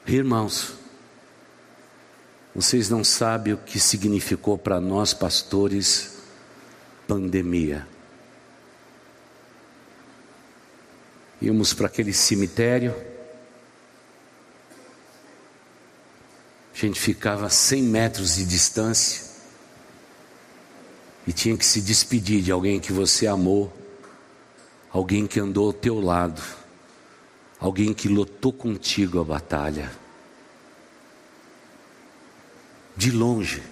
Irmãos, 0.06 0.72
vocês 2.54 2.88
não 2.88 3.04
sabem 3.04 3.52
o 3.52 3.58
que 3.58 3.78
significou 3.78 4.58
para 4.58 4.80
nós 4.80 5.14
pastores 5.14 6.18
pandemia. 7.06 7.86
Íamos 11.40 11.72
para 11.72 11.86
aquele 11.86 12.12
cemitério, 12.12 12.94
a 16.72 16.76
gente 16.76 17.00
ficava 17.00 17.46
a 17.46 17.50
100 17.50 17.82
metros 17.82 18.36
de 18.36 18.44
distância. 18.44 19.30
E 21.26 21.32
tinha 21.32 21.56
que 21.56 21.64
se 21.64 21.80
despedir 21.80 22.42
de 22.42 22.50
alguém 22.50 22.80
que 22.80 22.92
você 22.92 23.26
amou, 23.26 23.72
alguém 24.90 25.26
que 25.26 25.38
andou 25.38 25.66
ao 25.66 25.72
teu 25.72 26.00
lado 26.00 26.42
alguém 27.60 27.92
que 27.92 28.08
lutou 28.08 28.52
contigo 28.52 29.20
a 29.20 29.24
batalha. 29.24 29.92
De 32.96 33.10
longe. 33.10 33.62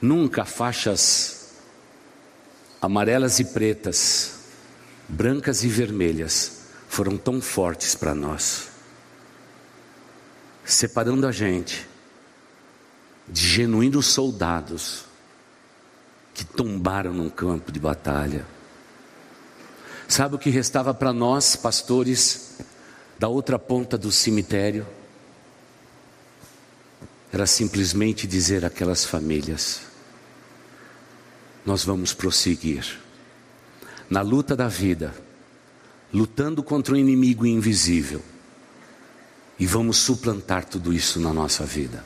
Nunca 0.00 0.44
faixas 0.44 1.54
amarelas 2.80 3.40
e 3.40 3.44
pretas, 3.46 4.40
brancas 5.08 5.64
e 5.64 5.68
vermelhas 5.68 6.66
foram 6.88 7.16
tão 7.16 7.40
fortes 7.40 7.94
para 7.94 8.14
nós, 8.14 8.68
separando 10.64 11.26
a 11.26 11.32
gente 11.32 11.86
de 13.26 13.40
genuínos 13.40 14.06
soldados 14.06 15.04
que 16.34 16.44
tombaram 16.44 17.12
num 17.12 17.30
campo 17.30 17.72
de 17.72 17.80
batalha 17.80 18.46
Sabe 20.08 20.36
o 20.36 20.38
que 20.38 20.50
restava 20.50 20.94
para 20.94 21.12
nós, 21.12 21.56
pastores, 21.56 22.56
da 23.18 23.28
outra 23.28 23.58
ponta 23.58 23.98
do 23.98 24.12
cemitério? 24.12 24.86
Era 27.32 27.46
simplesmente 27.46 28.26
dizer 28.26 28.64
àquelas 28.64 29.04
famílias: 29.04 29.80
Nós 31.64 31.84
vamos 31.84 32.14
prosseguir 32.14 33.00
na 34.08 34.22
luta 34.22 34.54
da 34.54 34.68
vida, 34.68 35.12
lutando 36.14 36.62
contra 36.62 36.94
o 36.94 36.96
inimigo 36.96 37.44
invisível, 37.44 38.22
e 39.58 39.66
vamos 39.66 39.96
suplantar 39.96 40.64
tudo 40.64 40.92
isso 40.92 41.18
na 41.18 41.32
nossa 41.32 41.64
vida. 41.64 42.04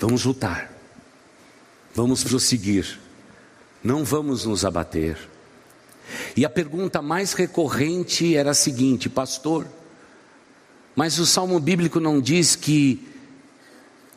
Vamos 0.00 0.24
lutar, 0.24 0.72
vamos 1.94 2.24
prosseguir, 2.24 2.98
não 3.84 4.04
vamos 4.04 4.44
nos 4.44 4.64
abater 4.64 5.31
e 6.36 6.44
a 6.44 6.50
pergunta 6.50 7.00
mais 7.02 7.32
recorrente 7.32 8.36
era 8.36 8.50
a 8.50 8.54
seguinte: 8.54 9.08
Pastor, 9.08 9.66
mas 10.94 11.18
o 11.18 11.26
salmo 11.26 11.58
bíblico 11.58 11.98
não 11.98 12.20
diz 12.20 12.54
que 12.54 13.08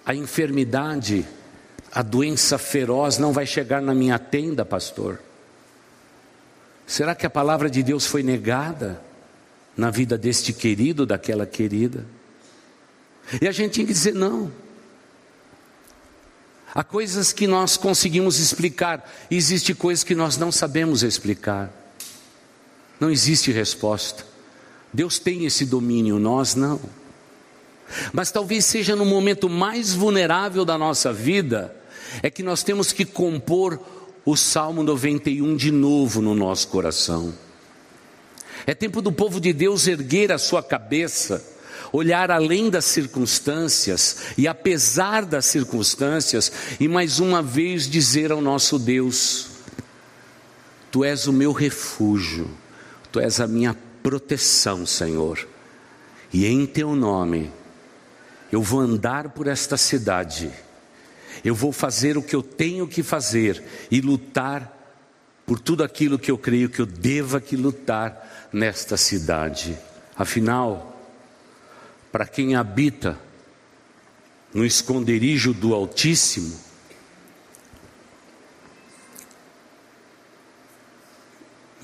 a 0.05 0.13
enfermidade, 0.13 1.25
a 1.91 2.01
doença 2.01 2.58
feroz 2.58 3.17
não 3.17 3.31
vai 3.31 3.45
chegar 3.45 3.81
na 3.81 3.95
minha 3.95 4.19
tenda, 4.19 4.65
pastor? 4.65 5.19
Será 6.86 7.15
que 7.15 7.25
a 7.25 7.29
palavra 7.29 7.69
de 7.69 7.81
Deus 7.81 8.05
foi 8.05 8.21
negada 8.21 9.01
na 9.75 9.89
vida 9.89 10.17
deste 10.17 10.53
querido, 10.53 11.05
daquela 11.05 11.45
querida? 11.45 12.05
E 13.41 13.47
a 13.47 13.51
gente 13.51 13.73
tinha 13.73 13.88
que 13.88 13.93
dizer 13.93 14.13
não. 14.13 14.51
Há 16.73 16.84
coisas 16.84 17.31
que 17.31 17.47
nós 17.47 17.77
conseguimos 17.77 18.38
explicar, 18.38 19.10
existe 19.31 19.73
coisas 19.73 20.03
que 20.03 20.13
nós 20.13 20.38
não 20.38 20.51
sabemos 20.51 21.03
explicar. 21.03 21.71
Não 22.99 23.10
existe 23.10 23.51
resposta. 23.51 24.25
Deus 24.93 25.19
tem 25.19 25.45
esse 25.45 25.65
domínio, 25.65 26.19
nós 26.19 26.55
não. 26.55 26.79
Mas 28.13 28.31
talvez 28.31 28.65
seja 28.65 28.95
no 28.95 29.05
momento 29.05 29.49
mais 29.49 29.93
vulnerável 29.93 30.65
da 30.65 30.77
nossa 30.77 31.12
vida, 31.12 31.75
é 32.23 32.29
que 32.29 32.41
nós 32.41 32.63
temos 32.63 32.91
que 32.91 33.05
compor 33.05 33.79
o 34.25 34.36
Salmo 34.36 34.84
91 34.84 35.55
de 35.55 35.71
novo 35.71 36.21
no 36.21 36.34
nosso 36.34 36.67
coração. 36.69 37.34
É 38.65 38.73
tempo 38.73 39.01
do 39.01 39.12
povo 39.12 39.39
de 39.39 39.53
Deus 39.53 39.86
erguer 39.88 40.31
a 40.31 40.38
sua 40.38 40.63
cabeça 40.63 41.55
olhar 41.91 42.29
além 42.31 42.69
das 42.69 42.86
circunstâncias 42.86 44.17
e 44.38 44.47
apesar 44.47 45.25
das 45.25 45.45
circunstâncias, 45.45 46.51
e 46.79 46.88
mais 46.88 47.19
uma 47.19 47.41
vez 47.41 47.89
dizer 47.89 48.31
ao 48.31 48.41
nosso 48.41 48.77
Deus: 48.77 49.47
Tu 50.91 51.03
és 51.03 51.27
o 51.27 51.34
meu 51.34 51.51
refúgio, 51.51 52.49
Tu 53.15 53.21
és 53.21 53.39
a 53.39 53.47
minha 53.47 53.73
proteção, 54.04 54.86
Senhor, 54.86 55.47
e 56.34 56.45
em 56.45 56.65
Teu 56.65 56.97
nome 56.97 57.49
eu 58.51 58.62
vou 58.62 58.82
andar 58.82 59.30
por 59.30 59.47
esta 59.47 59.78
cidade, 59.78 60.51
eu 61.41 61.56
vou 61.56 61.71
fazer 61.71 62.17
o 62.17 62.21
que 62.21 62.36
eu 62.36 62.43
tenho 62.43 62.86
que 62.86 63.01
fazer 63.01 63.63
e 63.89 64.01
lutar 64.01 64.69
por 65.45 65.62
tudo 65.62 65.82
aquilo 65.82 66.19
que 66.19 66.30
eu 66.30 66.38
creio 66.38 66.67
que 66.67 66.82
eu 66.82 66.86
deva 66.86 67.39
que 67.39 67.56
lutar 67.56 68.49
nesta 68.51 68.97
cidade. 68.97 69.78
Afinal, 70.13 71.01
para 72.12 72.28
quem 72.28 72.54
habita 72.54 73.17
no 74.54 74.65
esconderijo 74.65 75.54
do 75.54 75.73
Altíssimo, 75.73 76.60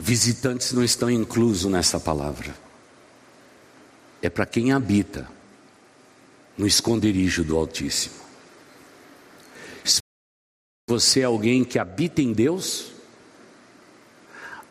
visitantes 0.02 0.74
não 0.74 0.84
estão 0.84 1.12
inclusos 1.12 1.72
nessa 1.72 2.00
palavra. 2.00 2.56
É 4.20 4.30
para 4.30 4.48
quem 4.48 4.72
habita 4.72 5.30
no 6.58 6.66
esconderijo 6.66 7.44
do 7.44 7.56
Altíssimo. 7.56 8.16
Você 10.88 11.22
é 11.22 11.24
alguém 11.24 11.64
que 11.64 11.78
habita 11.78 12.22
em 12.22 12.34
Deus? 12.34 12.92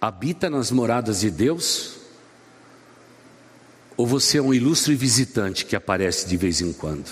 Habita 0.00 0.50
nas 0.50 0.70
moradas 0.72 1.20
de 1.20 1.30
Deus? 1.30 1.96
Ou 3.96 4.06
você 4.06 4.38
é 4.38 4.42
um 4.42 4.52
ilustre 4.52 4.94
visitante 4.96 5.64
que 5.64 5.76
aparece 5.76 6.26
de 6.26 6.36
vez 6.36 6.60
em 6.60 6.72
quando? 6.72 7.08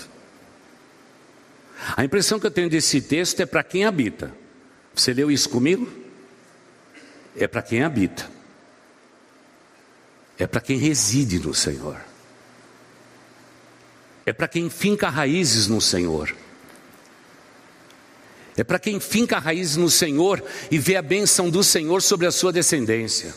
A 1.95 2.03
impressão 2.03 2.39
que 2.39 2.45
eu 2.45 2.51
tenho 2.51 2.69
desse 2.69 3.01
texto 3.01 3.39
é 3.39 3.45
para 3.45 3.63
quem 3.63 3.85
habita. 3.85 4.35
Você 4.93 5.13
leu 5.13 5.31
isso 5.31 5.49
comigo? 5.49 6.08
É 7.39 7.47
para 7.47 7.61
quem 7.61 7.83
habita. 7.83 8.29
é 10.37 10.47
para 10.47 10.61
quem 10.61 10.77
reside 10.77 11.39
no 11.39 11.53
Senhor, 11.53 11.99
é 14.25 14.31
para 14.31 14.47
quem 14.47 14.69
finca 14.69 15.09
raízes 15.09 15.67
no 15.67 15.81
Senhor. 15.81 16.33
É 18.55 18.63
para 18.63 18.77
quem 18.77 18.99
finca 18.99 19.39
raízes 19.39 19.77
no 19.77 19.89
Senhor 19.89 20.43
e 20.69 20.77
vê 20.77 20.97
a 20.97 21.01
bênção 21.01 21.49
do 21.49 21.63
Senhor 21.63 22.01
sobre 22.01 22.27
a 22.27 22.31
sua 22.31 22.51
descendência. 22.51 23.33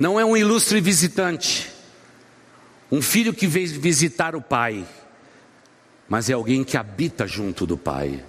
Não 0.00 0.18
é 0.18 0.24
um 0.24 0.36
ilustre 0.36 0.80
visitante, 0.80 1.70
um 2.90 3.02
filho 3.02 3.34
que 3.34 3.46
veio 3.46 3.78
visitar 3.80 4.34
o 4.34 4.40
pai, 4.40 4.86
mas 6.08 6.30
é 6.30 6.32
alguém 6.32 6.64
que 6.64 6.76
habita 6.76 7.26
junto 7.26 7.66
do 7.66 7.76
pai. 7.76 8.24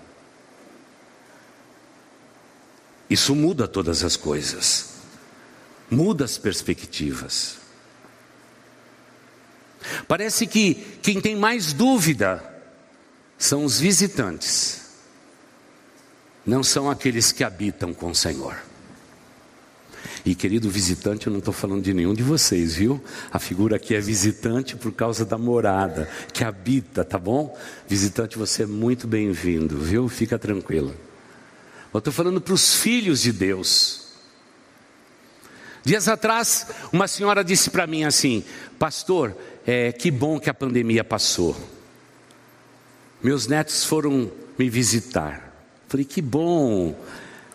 Isso 3.10 3.36
muda 3.36 3.68
todas 3.68 4.04
as 4.04 4.16
coisas, 4.16 4.96
muda 5.90 6.26
as 6.26 6.38
perspectivas. 6.38 7.58
Parece 10.08 10.48
que 10.48 10.76
quem 11.02 11.22
tem 11.22 11.36
mais 11.36 11.72
dúvida 11.72 12.44
são 13.38 13.64
os 13.64 13.80
visitantes 13.80 14.86
não 16.46 16.62
são 16.62 16.90
aqueles 16.90 17.32
que 17.32 17.44
habitam 17.44 17.94
com 17.94 18.12
o 18.12 18.16
Senhor. 18.16 18.56
E 20.24 20.34
querido 20.34 20.70
visitante, 20.70 21.28
eu 21.28 21.32
não 21.32 21.40
estou 21.40 21.54
falando 21.54 21.84
de 21.84 21.94
nenhum 21.94 22.14
de 22.14 22.24
vocês, 22.24 22.76
viu? 22.76 23.04
A 23.32 23.40
figura 23.40 23.76
aqui 23.76 23.96
é 23.96 24.00
visitante 24.00 24.76
por 24.76 24.92
causa 24.92 25.26
da 25.26 25.38
morada, 25.38 26.10
que 26.34 26.44
habita, 26.44 27.04
tá 27.04 27.18
bom? 27.18 27.58
Visitante, 27.88 28.38
você 28.38 28.64
é 28.64 28.66
muito 28.66 29.08
bem-vindo, 29.08 29.78
viu? 29.78 30.08
Fica 30.08 30.38
tranquilo. 30.40 30.96
Eu 31.96 32.00
estou 32.00 32.12
falando 32.12 32.42
para 32.42 32.54
os 32.54 32.76
filhos 32.76 33.22
de 33.22 33.32
Deus. 33.32 34.02
Dias 35.82 36.10
atrás, 36.10 36.68
uma 36.92 37.08
senhora 37.08 37.42
disse 37.42 37.70
para 37.70 37.88
mim 37.88 38.04
assim: 38.04 38.44
Pastor, 38.78 39.34
é, 39.66 39.94
que 39.94 40.12
bom 40.12 40.38
que 40.38 40.50
a 40.50 40.54
pandemia 40.54 41.06
passou. 41.06 41.56
Meus 43.24 43.48
netos 43.48 43.86
foram 43.86 44.30
me 44.58 44.70
visitar. 44.70 45.56
Falei, 45.88 46.06
que 46.06 46.22
bom. 46.22 47.00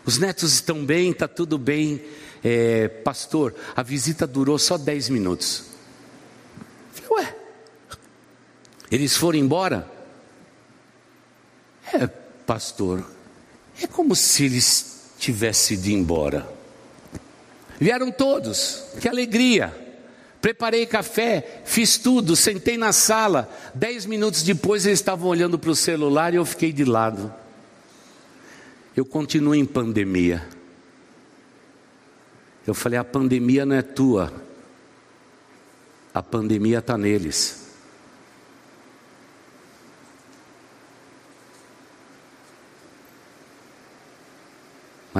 Os 0.07 0.17
netos 0.17 0.55
estão 0.55 0.87
bem, 0.87 1.11
está 1.11 1.29
tudo 1.29 1.59
bem. 1.59 2.03
É, 2.43 2.89
pastor, 2.89 3.55
a 3.77 3.83
visita 3.83 4.27
durou 4.27 4.59
só 4.59 4.79
10 4.79 5.11
minutos. 5.11 5.65
Falei, 6.95 7.27
ué, 7.27 7.37
eles 8.91 9.15
foram 9.19 9.39
embora? 9.39 9.87
É, 11.93 12.07
pastor, 12.07 13.05
é 13.83 13.87
como 13.87 14.15
se 14.15 14.45
eles 14.45 15.11
tivessem 15.19 15.77
ido 15.77 15.89
embora. 15.89 16.49
Vieram 17.79 18.11
todos, 18.11 18.85
que 19.01 19.09
alegria. 19.09 19.75
Preparei 20.41 20.87
café, 20.87 21.63
fiz 21.65 21.99
tudo, 21.99 22.35
sentei 22.35 22.79
na 22.79 22.93
sala. 22.93 23.49
Dez 23.75 24.07
minutos 24.07 24.43
depois 24.43 24.87
eles 24.87 24.99
estavam 24.99 25.29
olhando 25.29 25.59
para 25.59 25.71
o 25.71 25.77
celular 25.77 26.33
e 26.33 26.37
eu 26.37 26.45
fiquei 26.45 26.73
de 26.73 26.85
lado 26.85 27.33
eu 28.97 29.05
continuo 29.05 29.55
em 29.55 29.65
pandemia. 29.65 30.47
Eu 32.67 32.75
falei: 32.75 32.99
a 32.99 33.05
pandemia 33.05 33.65
não 33.65 33.77
é 33.77 33.83
tua, 33.83 34.33
a 36.13 36.23
pandemia 36.23 36.79
está 36.79 36.99
neles. 36.99 37.60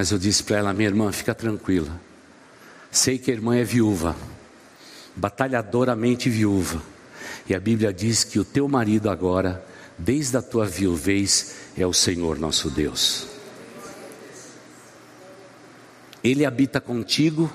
Mas 0.01 0.11
eu 0.11 0.19
disse 0.19 0.43
para 0.43 0.57
ela: 0.57 0.73
minha 0.73 0.89
irmã, 0.89 1.13
fica 1.13 1.35
tranquila. 1.35 2.01
Sei 2.91 3.19
que 3.19 3.31
a 3.31 3.35
irmã 3.35 3.55
é 3.55 3.63
viúva, 3.63 4.17
batalhadoramente 5.15 6.31
viúva. 6.31 6.83
E 7.47 7.55
a 7.55 7.61
Bíblia 7.61 7.93
diz 7.93 8.25
que 8.25 8.39
o 8.39 8.45
teu 8.45 8.67
marido 8.67 9.11
agora, 9.11 9.63
desde 9.99 10.39
a 10.39 10.41
tua 10.41 10.65
viuvez, 10.65 11.55
é 11.77 11.87
o 11.87 11.93
Senhor 11.93 12.39
nosso 12.39 12.71
Deus. 12.71 13.27
Ele 16.25 16.47
habita 16.47 16.81
contigo 16.81 17.53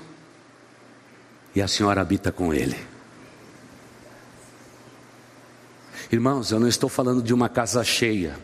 e 1.52 1.60
a 1.60 1.66
senhora 1.66 2.00
habita 2.00 2.30
com 2.30 2.54
ele. 2.54 2.78
Irmãos, 6.12 6.52
eu 6.52 6.60
não 6.60 6.68
estou 6.68 6.88
falando 6.88 7.24
de 7.24 7.34
uma 7.34 7.48
casa 7.48 7.82
cheia, 7.82 8.38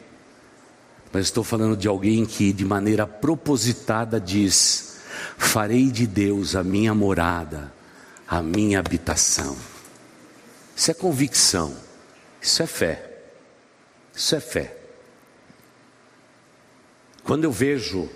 mas 1.12 1.27
estou 1.27 1.44
falando 1.44 1.77
de 1.77 1.87
alguém 1.87 2.25
que 2.25 2.53
de 2.53 2.64
maneira 2.64 3.07
propositada 3.07 4.20
diz: 4.20 4.98
Farei 5.37 5.90
de 5.90 6.07
Deus 6.07 6.57
a 6.57 6.64
minha 6.64 6.94
morada, 6.94 7.72
a 8.27 8.42
minha 8.42 8.79
habitação. 8.79 9.57
Isso 10.75 10.90
é 10.90 10.94
convicção, 10.94 11.77
isso 12.40 12.62
é 12.62 12.66
fé, 12.66 13.22
isso 14.14 14.35
é 14.35 14.40
fé. 14.40 14.77
Quando 17.22 17.44
eu 17.44 17.53
vejo 17.53 18.09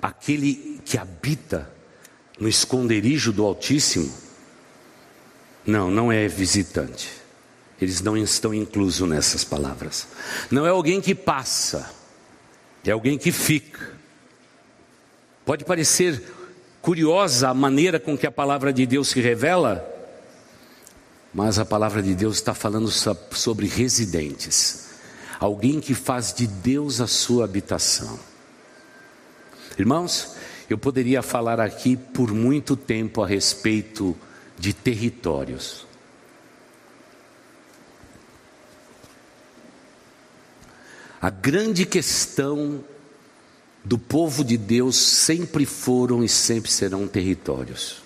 aquele 0.00 0.80
que 0.84 0.96
habita 0.96 1.70
no 2.38 2.48
esconderijo 2.48 3.32
do 3.32 3.44
Altíssimo, 3.44 4.12
não, 5.66 5.90
não 5.90 6.12
é 6.12 6.28
visitante. 6.28 7.10
Eles 7.80 8.00
não 8.00 8.16
estão 8.16 8.54
inclusos 8.54 9.08
nessas 9.08 9.44
palavras. 9.44 10.06
Não 10.50 10.66
é 10.66 10.70
alguém 10.70 11.00
que 11.00 11.14
passa, 11.14 11.90
é 12.90 12.92
alguém 12.92 13.18
que 13.18 13.32
fica. 13.32 13.92
Pode 15.44 15.64
parecer 15.64 16.22
curiosa 16.80 17.48
a 17.48 17.54
maneira 17.54 17.98
com 17.98 18.16
que 18.16 18.26
a 18.26 18.32
palavra 18.32 18.72
de 18.72 18.86
Deus 18.86 19.08
se 19.08 19.20
revela, 19.20 19.84
mas 21.32 21.58
a 21.58 21.64
palavra 21.64 22.02
de 22.02 22.14
Deus 22.14 22.36
está 22.36 22.54
falando 22.54 22.90
sobre 22.90 23.66
residentes, 23.66 24.90
alguém 25.40 25.80
que 25.80 25.94
faz 25.94 26.32
de 26.32 26.46
Deus 26.46 27.00
a 27.00 27.06
sua 27.06 27.44
habitação. 27.44 28.18
Irmãos, 29.78 30.36
eu 30.68 30.78
poderia 30.78 31.22
falar 31.22 31.60
aqui 31.60 31.96
por 31.96 32.32
muito 32.32 32.76
tempo 32.76 33.22
a 33.22 33.26
respeito 33.26 34.16
de 34.58 34.72
territórios. 34.72 35.86
A 41.24 41.30
grande 41.30 41.86
questão 41.86 42.84
do 43.82 43.96
povo 43.96 44.44
de 44.44 44.58
Deus 44.58 44.94
sempre 44.98 45.64
foram 45.64 46.22
e 46.22 46.28
sempre 46.28 46.70
serão 46.70 47.08
territórios. 47.08 48.02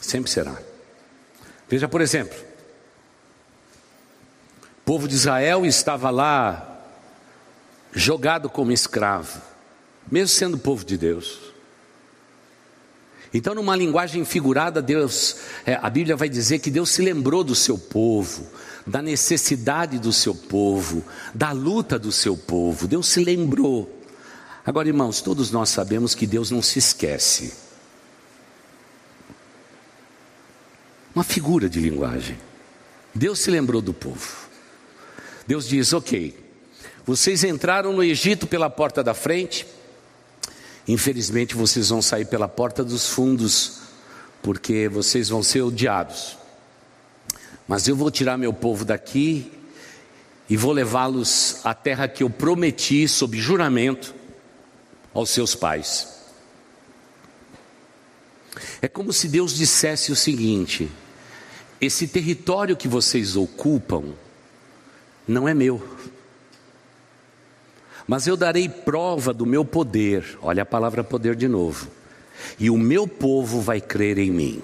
Sempre 0.00 0.30
será. 0.30 0.56
Veja, 1.68 1.88
por 1.88 2.00
exemplo, 2.00 2.38
o 4.62 4.84
povo 4.84 5.08
de 5.08 5.16
Israel 5.16 5.66
estava 5.66 6.08
lá 6.08 6.80
jogado 7.92 8.48
como 8.48 8.70
escravo, 8.70 9.42
mesmo 10.08 10.28
sendo 10.28 10.56
povo 10.56 10.84
de 10.84 10.96
Deus. 10.96 11.50
Então, 13.34 13.56
numa 13.56 13.74
linguagem 13.74 14.24
figurada, 14.24 14.80
Deus, 14.80 15.36
é, 15.66 15.74
a 15.82 15.90
Bíblia 15.90 16.14
vai 16.14 16.28
dizer 16.28 16.60
que 16.60 16.70
Deus 16.70 16.90
se 16.90 17.02
lembrou 17.02 17.42
do 17.42 17.56
seu 17.56 17.76
povo, 17.76 18.46
da 18.90 19.00
necessidade 19.00 19.98
do 19.98 20.12
seu 20.12 20.34
povo, 20.34 21.04
da 21.32 21.52
luta 21.52 21.98
do 21.98 22.10
seu 22.10 22.36
povo. 22.36 22.88
Deus 22.88 23.06
se 23.06 23.22
lembrou. 23.22 24.02
Agora, 24.66 24.88
irmãos, 24.88 25.20
todos 25.20 25.50
nós 25.50 25.68
sabemos 25.68 26.14
que 26.14 26.26
Deus 26.26 26.50
não 26.50 26.60
se 26.60 26.80
esquece. 26.80 27.54
Uma 31.14 31.22
figura 31.22 31.68
de 31.68 31.80
linguagem. 31.80 32.36
Deus 33.14 33.38
se 33.38 33.50
lembrou 33.50 33.80
do 33.80 33.94
povo. 33.94 34.48
Deus 35.46 35.68
diz: 35.68 35.92
Ok, 35.92 36.36
vocês 37.06 37.44
entraram 37.44 37.92
no 37.92 38.02
Egito 38.02 38.46
pela 38.46 38.68
porta 38.68 39.02
da 39.02 39.14
frente, 39.14 39.66
infelizmente 40.86 41.54
vocês 41.54 41.88
vão 41.88 42.02
sair 42.02 42.26
pela 42.26 42.48
porta 42.48 42.84
dos 42.84 43.08
fundos, 43.08 43.80
porque 44.42 44.88
vocês 44.88 45.28
vão 45.28 45.42
ser 45.42 45.62
odiados. 45.62 46.39
Mas 47.70 47.86
eu 47.86 47.94
vou 47.94 48.10
tirar 48.10 48.36
meu 48.36 48.52
povo 48.52 48.84
daqui 48.84 49.48
e 50.48 50.56
vou 50.56 50.72
levá-los 50.72 51.60
à 51.62 51.72
terra 51.72 52.08
que 52.08 52.24
eu 52.24 52.28
prometi 52.28 53.06
sob 53.06 53.38
juramento 53.38 54.12
aos 55.14 55.30
seus 55.30 55.54
pais. 55.54 56.08
É 58.82 58.88
como 58.88 59.12
se 59.12 59.28
Deus 59.28 59.54
dissesse 59.54 60.10
o 60.10 60.16
seguinte: 60.16 60.90
esse 61.80 62.08
território 62.08 62.76
que 62.76 62.88
vocês 62.88 63.36
ocupam 63.36 64.14
não 65.28 65.48
é 65.48 65.54
meu 65.54 65.80
mas 68.04 68.26
eu 68.26 68.36
darei 68.36 68.68
prova 68.68 69.32
do 69.32 69.46
meu 69.46 69.64
poder. 69.64 70.36
Olha 70.42 70.64
a 70.64 70.66
palavra 70.66 71.04
poder 71.04 71.36
de 71.36 71.46
novo. 71.46 71.86
E 72.58 72.68
o 72.68 72.76
meu 72.76 73.06
povo 73.06 73.60
vai 73.60 73.80
crer 73.80 74.18
em 74.18 74.32
mim. 74.32 74.60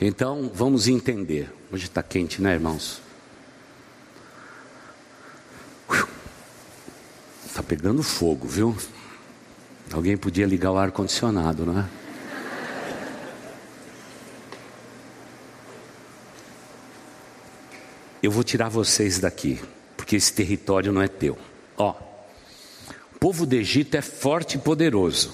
Então, 0.00 0.50
vamos 0.54 0.88
entender. 0.88 1.52
Hoje 1.70 1.84
está 1.84 2.02
quente, 2.02 2.40
né, 2.40 2.54
irmãos? 2.54 3.02
Está 7.46 7.62
pegando 7.62 8.02
fogo, 8.02 8.48
viu? 8.48 8.74
Alguém 9.92 10.16
podia 10.16 10.46
ligar 10.46 10.72
o 10.72 10.78
ar-condicionado, 10.78 11.66
não 11.66 11.80
é? 11.80 11.88
Eu 18.22 18.30
vou 18.30 18.42
tirar 18.42 18.70
vocês 18.70 19.18
daqui, 19.18 19.60
porque 19.98 20.16
esse 20.16 20.32
território 20.32 20.92
não 20.92 21.02
é 21.02 21.08
teu. 21.08 21.36
Ó, 21.76 21.94
o 23.14 23.18
povo 23.18 23.44
do 23.44 23.54
Egito 23.54 23.96
é 23.96 24.02
forte 24.02 24.56
e 24.56 24.60
poderoso. 24.60 25.30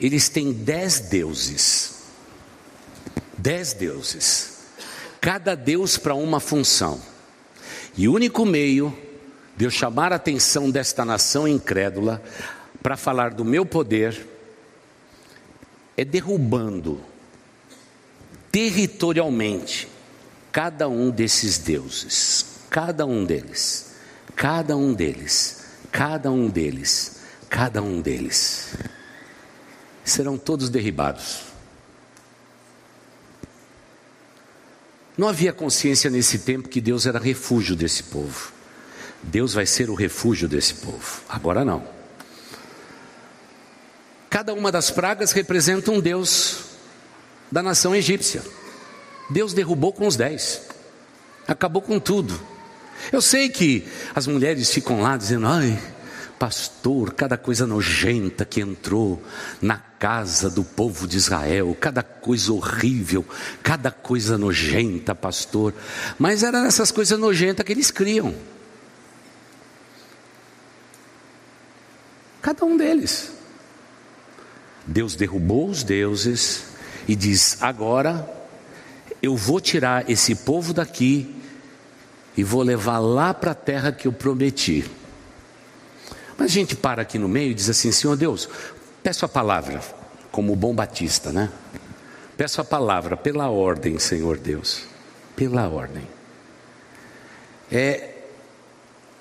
Eles 0.00 0.30
têm 0.30 0.52
dez 0.52 1.00
deuses. 1.00 1.99
Dez 3.40 3.72
deuses. 3.72 4.58
Cada 5.18 5.54
deus 5.54 5.96
para 5.96 6.14
uma 6.14 6.40
função. 6.40 7.00
E 7.96 8.06
o 8.06 8.12
único 8.12 8.44
meio 8.44 8.96
de 9.56 9.64
eu 9.64 9.70
chamar 9.70 10.12
a 10.12 10.16
atenção 10.16 10.70
desta 10.70 11.06
nação 11.06 11.48
incrédula 11.48 12.22
para 12.82 12.98
falar 12.98 13.32
do 13.32 13.42
meu 13.42 13.64
poder 13.64 14.26
é 15.96 16.04
derrubando 16.04 17.00
territorialmente 18.52 19.88
cada 20.52 20.86
um 20.86 21.10
desses 21.10 21.56
deuses, 21.56 22.44
cada 22.68 23.06
um 23.06 23.24
deles, 23.24 23.94
cada 24.36 24.76
um 24.76 24.92
deles, 24.92 25.64
cada 25.90 26.30
um 26.30 26.46
deles, 26.46 27.20
cada 27.48 27.82
um 27.82 28.02
deles, 28.02 28.74
serão 30.04 30.36
todos 30.36 30.68
derribados. 30.68 31.49
Não 35.20 35.28
havia 35.28 35.52
consciência 35.52 36.08
nesse 36.08 36.38
tempo 36.38 36.66
que 36.66 36.80
Deus 36.80 37.04
era 37.04 37.18
refúgio 37.18 37.76
desse 37.76 38.04
povo. 38.04 38.52
Deus 39.22 39.52
vai 39.52 39.66
ser 39.66 39.90
o 39.90 39.94
refúgio 39.94 40.48
desse 40.48 40.72
povo. 40.72 41.20
Agora 41.28 41.62
não. 41.62 41.86
Cada 44.30 44.54
uma 44.54 44.72
das 44.72 44.90
pragas 44.90 45.32
representa 45.32 45.90
um 45.90 46.00
Deus 46.00 46.60
da 47.52 47.62
nação 47.62 47.94
egípcia. 47.94 48.42
Deus 49.28 49.52
derrubou 49.52 49.92
com 49.92 50.06
os 50.06 50.16
dez, 50.16 50.62
acabou 51.46 51.82
com 51.82 52.00
tudo. 52.00 52.40
Eu 53.12 53.20
sei 53.20 53.50
que 53.50 53.86
as 54.14 54.26
mulheres 54.26 54.72
ficam 54.72 55.02
lá 55.02 55.18
dizendo: 55.18 55.46
ai, 55.46 55.78
pastor, 56.40 57.12
cada 57.12 57.36
coisa 57.36 57.66
nojenta 57.66 58.46
que 58.46 58.62
entrou 58.62 59.22
na 59.60 59.76
casa 59.76 60.48
do 60.48 60.64
povo 60.64 61.06
de 61.06 61.18
Israel, 61.18 61.76
cada 61.78 62.02
coisa 62.02 62.50
horrível, 62.54 63.26
cada 63.62 63.90
coisa 63.90 64.38
nojenta, 64.38 65.14
pastor. 65.14 65.74
Mas 66.18 66.42
eram 66.42 66.64
essas 66.64 66.90
coisas 66.90 67.18
nojentas 67.18 67.62
que 67.62 67.72
eles 67.72 67.90
criam. 67.90 68.34
Cada 72.40 72.64
um 72.64 72.74
deles. 72.74 73.32
Deus 74.86 75.14
derrubou 75.14 75.68
os 75.68 75.82
deuses 75.82 76.68
e 77.06 77.14
diz: 77.14 77.62
agora 77.62 78.26
eu 79.20 79.36
vou 79.36 79.60
tirar 79.60 80.08
esse 80.10 80.34
povo 80.34 80.72
daqui 80.72 81.36
e 82.34 82.42
vou 82.42 82.62
levar 82.62 82.98
lá 82.98 83.34
para 83.34 83.50
a 83.50 83.54
terra 83.54 83.92
que 83.92 84.08
eu 84.08 84.12
prometi. 84.12 84.90
Mas 86.40 86.52
a 86.52 86.54
gente 86.54 86.74
para 86.74 87.02
aqui 87.02 87.18
no 87.18 87.28
meio 87.28 87.50
e 87.50 87.54
diz 87.54 87.68
assim: 87.68 87.92
Senhor 87.92 88.16
Deus, 88.16 88.48
peço 89.02 89.26
a 89.26 89.28
palavra, 89.28 89.82
como 90.32 90.54
o 90.54 90.56
bom 90.56 90.74
batista, 90.74 91.30
né? 91.30 91.50
Peço 92.34 92.62
a 92.62 92.64
palavra 92.64 93.14
pela 93.14 93.50
ordem, 93.50 93.98
Senhor 93.98 94.38
Deus, 94.38 94.84
pela 95.36 95.68
ordem. 95.68 96.02
É, 97.70 98.14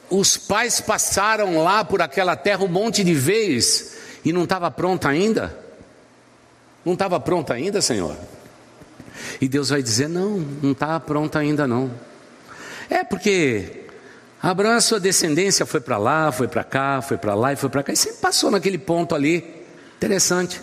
os 0.10 0.38
pais 0.38 0.80
passaram 0.80 1.62
lá 1.62 1.84
por 1.84 2.02
aquela 2.02 2.38
terra 2.38 2.64
um 2.64 2.70
monte 2.70 3.04
de 3.04 3.14
vezes 3.14 3.98
e 4.24 4.32
não 4.32 4.46
estava 4.46 4.72
pronta 4.72 5.10
ainda? 5.10 5.60
Não 6.86 6.94
estava 6.94 7.20
pronta 7.20 7.54
ainda, 7.54 7.82
Senhor? 7.82 8.16
E 9.42 9.50
Deus 9.50 9.68
vai 9.68 9.84
dizer: 9.84 10.08
não, 10.08 10.38
não 10.38 10.72
está 10.72 10.98
pronta 11.02 11.40
ainda 11.40 11.68
não. 11.68 11.92
É 12.90 13.04
porque 13.04 13.89
Abraão, 14.42 14.80
sua 14.80 15.00
descendência 15.00 15.66
foi 15.66 15.82
para 15.82 15.98
lá, 15.98 16.32
foi 16.32 16.48
para 16.48 16.64
cá, 16.64 17.02
foi 17.02 17.18
para 17.18 17.36
lá 17.36 17.52
e 17.52 17.56
foi 17.58 17.70
para 17.70 17.84
cá, 17.84 17.92
e 17.92 17.98
sempre 17.98 18.20
passou 18.20 18.50
naquele 18.50 18.78
ponto 18.78 19.14
ali. 19.14 19.66
Interessante. 19.98 20.62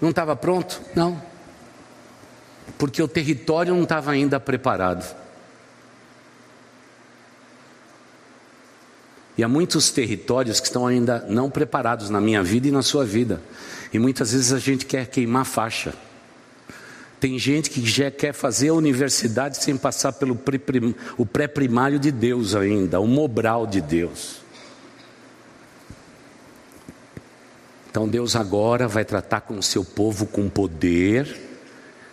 Não 0.00 0.10
estava 0.10 0.36
pronto? 0.36 0.80
Não. 0.94 1.20
Porque 2.78 3.02
o 3.02 3.08
território 3.08 3.74
não 3.74 3.82
estava 3.82 4.12
ainda 4.12 4.38
preparado. 4.38 5.04
E 9.36 9.42
há 9.42 9.48
muitos 9.48 9.90
territórios 9.90 10.60
que 10.60 10.66
estão 10.66 10.86
ainda 10.86 11.24
não 11.28 11.50
preparados 11.50 12.10
na 12.10 12.20
minha 12.20 12.42
vida 12.42 12.68
e 12.68 12.70
na 12.70 12.82
sua 12.82 13.04
vida. 13.04 13.40
E 13.92 13.98
muitas 13.98 14.32
vezes 14.32 14.52
a 14.52 14.58
gente 14.58 14.86
quer 14.86 15.06
queimar 15.06 15.44
faixa. 15.44 15.92
Tem 17.20 17.38
gente 17.38 17.70
que 17.70 17.84
já 17.84 18.10
quer 18.10 18.32
fazer 18.32 18.68
a 18.68 18.74
universidade 18.74 19.62
sem 19.62 19.76
passar 19.76 20.12
pelo 20.12 20.36
pré-primário 21.26 21.98
de 21.98 22.12
Deus 22.12 22.54
ainda, 22.54 23.00
o 23.00 23.06
mobral 23.06 23.66
de 23.66 23.80
Deus. 23.80 24.38
Então 27.90 28.08
Deus 28.08 28.36
agora 28.36 28.86
vai 28.86 29.04
tratar 29.04 29.40
com 29.40 29.58
o 29.58 29.62
seu 29.62 29.84
povo 29.84 30.26
com 30.26 30.48
poder, 30.48 31.36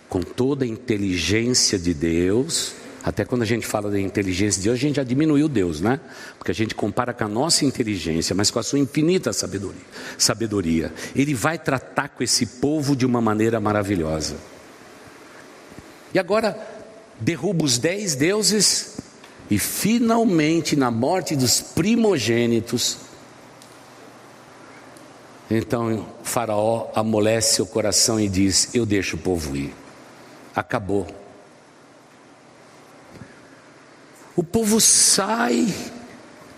com 0.08 0.20
toda 0.20 0.64
a 0.64 0.68
inteligência 0.68 1.78
de 1.78 1.94
Deus 1.94 2.74
até 3.06 3.24
quando 3.24 3.42
a 3.42 3.44
gente 3.44 3.64
fala 3.64 3.88
da 3.88 4.00
inteligência 4.00 4.60
de 4.60 4.64
Deus, 4.64 4.74
a 4.76 4.80
gente 4.80 4.96
já 4.96 5.04
diminuiu 5.04 5.48
Deus, 5.48 5.80
né? 5.80 6.00
Porque 6.36 6.50
a 6.50 6.54
gente 6.54 6.74
compara 6.74 7.14
com 7.14 7.22
a 7.22 7.28
nossa 7.28 7.64
inteligência, 7.64 8.34
mas 8.34 8.50
com 8.50 8.58
a 8.58 8.64
sua 8.64 8.80
infinita 8.80 9.32
sabedoria. 9.32 9.80
sabedoria. 10.18 10.92
Ele 11.14 11.32
vai 11.32 11.56
tratar 11.56 12.08
com 12.08 12.24
esse 12.24 12.44
povo 12.44 12.96
de 12.96 13.06
uma 13.06 13.20
maneira 13.20 13.60
maravilhosa. 13.60 14.34
E 16.16 16.18
agora, 16.18 16.58
derruba 17.20 17.62
os 17.62 17.76
dez 17.76 18.14
deuses, 18.14 18.96
e 19.50 19.58
finalmente, 19.58 20.74
na 20.74 20.90
morte 20.90 21.36
dos 21.36 21.60
primogênitos, 21.60 22.96
então 25.50 26.08
Faraó 26.22 26.88
amolece 26.94 27.60
o 27.60 27.66
coração 27.66 28.18
e 28.18 28.30
diz: 28.30 28.74
Eu 28.74 28.86
deixo 28.86 29.16
o 29.16 29.18
povo 29.18 29.54
ir. 29.54 29.74
Acabou. 30.54 31.06
o 34.34 34.42
povo 34.42 34.80
sai 34.80 35.68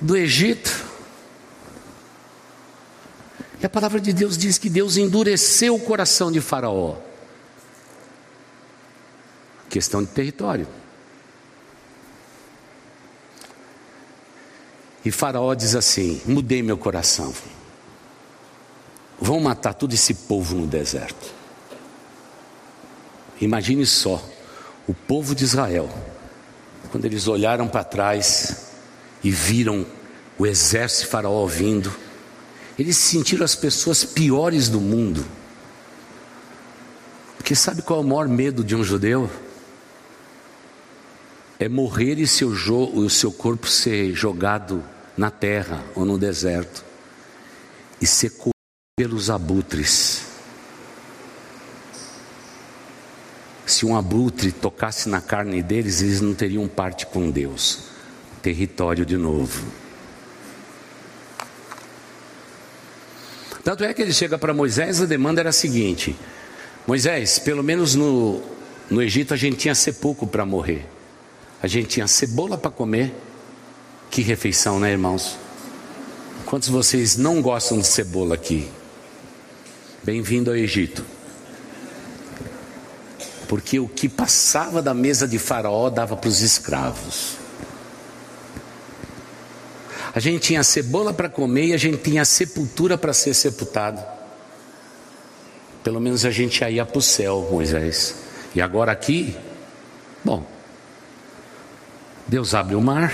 do 0.01 0.17
Egito. 0.17 0.87
E 3.61 3.67
a 3.67 3.69
palavra 3.69 4.01
de 4.01 4.13
Deus 4.13 4.39
diz 4.39 4.57
que 4.57 4.71
Deus 4.71 4.97
endureceu 4.97 5.75
o 5.75 5.81
coração 5.81 6.31
de 6.31 6.41
Faraó. 6.41 7.08
Questão 9.69 10.03
de 10.03 10.09
território. 10.09 10.67
E 15.05 15.11
Faraó 15.11 15.55
diz 15.55 15.75
assim: 15.75 16.21
mudei 16.27 16.63
meu 16.63 16.77
coração. 16.77 17.33
Vão 19.21 19.41
matar 19.41 19.75
todo 19.75 19.93
esse 19.93 20.15
povo 20.15 20.57
no 20.57 20.67
deserto. 20.67 21.35
Imagine 23.41 23.87
só, 23.87 24.23
o 24.87 24.95
povo 24.95 25.35
de 25.35 25.45
Israel 25.45 25.89
quando 26.91 27.05
eles 27.05 27.29
olharam 27.29 27.69
para 27.69 27.85
trás 27.85 28.69
e 29.23 29.31
viram 29.31 29.87
o 30.39 30.47
exército 30.47 31.05
de 31.05 31.11
Faraó 31.11 31.47
vindo, 31.47 31.93
eles 32.79 32.97
se 32.97 33.17
sentiram 33.17 33.45
as 33.45 33.55
pessoas 33.55 34.05
piores 34.05 34.69
do 34.69 34.81
mundo. 34.81 35.25
Porque 37.37 37.55
sabe 37.55 37.83
qual 37.83 38.01
é 38.01 38.03
o 38.03 38.07
maior 38.07 38.29
medo 38.29 38.63
de 38.63 38.75
um 38.75 38.85
judeu? 38.85 39.29
É 41.59 41.69
morrer 41.69 42.19
e 42.19 42.27
seu 42.27 42.51
o 42.51 43.11
seu 43.11 43.33
corpo 43.33 43.67
ser 43.67 44.13
jogado 44.15 44.83
na 45.17 45.31
terra 45.31 45.85
ou 45.95 46.05
no 46.05 46.17
deserto 46.17 46.85
e 48.01 48.07
ser 48.07 48.31
comido 48.31 48.53
pelos 48.97 49.29
abutres. 49.29 50.29
se 53.79 53.85
um 53.85 53.95
abutre 53.97 54.51
tocasse 54.51 55.09
na 55.09 55.21
carne 55.21 55.63
deles, 55.63 56.01
eles 56.01 56.21
não 56.21 56.35
teriam 56.35 56.67
parte 56.67 57.07
com 57.07 57.31
Deus. 57.31 57.81
Território 58.43 59.05
de 59.05 59.17
novo. 59.17 59.65
Tanto 63.63 63.85
é 63.85 63.93
que 63.93 64.01
ele 64.01 64.13
chega 64.13 64.39
para 64.39 64.55
Moisés, 64.55 65.01
a 65.03 65.07
demanda 65.07 65.41
era 65.41 65.51
a 65.51 65.53
seguinte: 65.53 66.17
Moisés, 66.87 67.39
pelo 67.39 67.63
menos 67.63 67.95
no, 67.95 68.43
no 68.91 69.03
Egito 69.03 69.35
a 69.35 69.37
gente 69.37 69.59
tinha 69.59 69.75
sepulcro 69.75 70.27
para 70.27 70.47
morrer, 70.47 70.87
a 71.63 71.67
gente 71.67 71.89
tinha 71.89 72.07
cebola 72.07 72.57
para 72.57 72.71
comer. 72.71 73.15
Que 74.11 74.23
refeição, 74.23 74.81
né, 74.81 74.91
irmãos? 74.91 75.37
Quantos 76.47 76.69
de 76.69 76.75
vocês 76.75 77.17
não 77.17 77.43
gostam 77.43 77.79
de 77.79 77.87
cebola 77.87 78.35
aqui? 78.35 78.69
Bem-vindo 80.03 80.51
ao 80.51 80.57
Egito 80.57 81.05
porque 83.49 83.81
o 83.81 83.89
que 83.89 84.09
passava 84.09 84.83
da 84.83 84.93
mesa 84.93 85.27
de 85.27 85.39
Faraó 85.39 85.89
dava 85.89 86.15
para 86.17 86.29
os 86.29 86.43
escravos. 86.43 87.39
A 90.15 90.21
gente 90.21 90.43
tinha 90.43 90.63
cebola 90.63 91.15
para 91.15 91.29
comer 91.29 91.67
e 91.67 91.73
a 91.73 91.77
gente 91.79 91.99
tinha 91.99 92.25
sepultura 92.25 92.99
para 92.99 93.13
ser 93.13 93.35
sepultado. 93.35 94.03
Pelo 95.83 96.01
menos 96.01 96.25
a 96.25 96.31
gente 96.31 96.63
ia 96.63 96.85
para 96.85 96.99
o 96.99 97.03
céu, 97.03 97.49
Moisés. 97.51 98.17
E 98.55 98.61
agora 98.61 98.93
aqui, 98.93 99.35
bom, 100.23 100.45
Deus 102.29 102.55
abre 102.55 102.75
o 102.75 102.81
mar. 102.83 103.11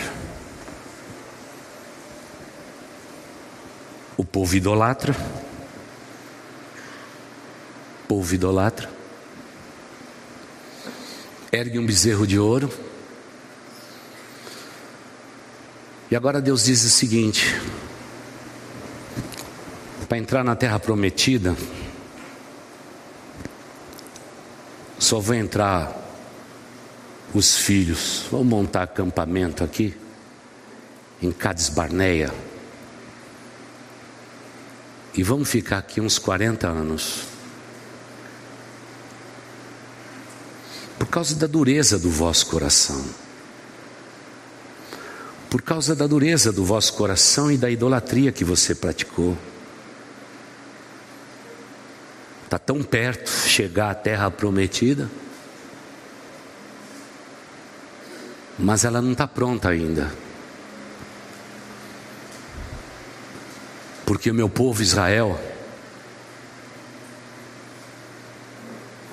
O 4.17 4.25
povo 4.25 4.57
idolatra. 4.57 5.15
O 8.03 8.09
povo 8.09 8.35
idolatra. 8.35 8.91
Ergue 11.53 11.79
um 11.79 11.87
bezerro 11.87 12.27
de 12.27 12.41
ouro. 12.41 12.69
E 16.11 16.17
agora 16.17 16.41
Deus 16.41 16.65
diz 16.65 16.83
o 16.83 16.91
seguinte: 16.91 17.55
para 20.09 20.19
entrar 20.19 20.43
na 20.43 20.57
terra 20.57 20.81
prometida, 20.81 21.57
só 24.99 25.21
vão 25.21 25.37
entrar 25.37 26.04
os 27.35 27.57
filhos. 27.57 28.27
Vamos 28.31 28.47
montar 28.47 28.85
acampamento 28.85 29.65
aqui, 29.65 29.95
em 31.21 31.33
Cades 31.33 31.69
Barneia. 31.69 32.33
E 35.17 35.23
vamos 35.23 35.49
ficar 35.49 35.79
aqui 35.79 36.01
uns 36.01 36.19
40 36.19 36.69
anos. 36.69 37.25
Por 40.99 41.09
causa 41.09 41.35
da 41.35 41.47
dureza 41.47 41.99
do 41.99 42.09
vosso 42.09 42.47
coração. 42.47 43.05
Por 45.51 45.63
causa 45.63 45.95
da 45.95 46.07
dureza 46.07 46.53
do 46.53 46.65
vosso 46.65 46.95
coração 46.95 47.51
e 47.51 47.57
da 47.57 47.71
idolatria 47.71 48.33
que 48.33 48.45
você 48.45 48.75
praticou. 48.75 49.37
Está 52.45 52.59
tão 52.59 52.83
perto 52.83 53.31
chegar 53.31 53.91
à 53.91 53.95
terra 53.95 54.31
prometida, 54.31 55.09
mas 58.59 58.85
ela 58.85 59.03
não 59.03 59.13
está 59.13 59.27
pronta 59.27 59.69
ainda. 59.69 60.13
Porque 64.07 64.31
o 64.31 64.35
meu 64.35 64.49
povo 64.49 64.83
Israel 64.83 65.39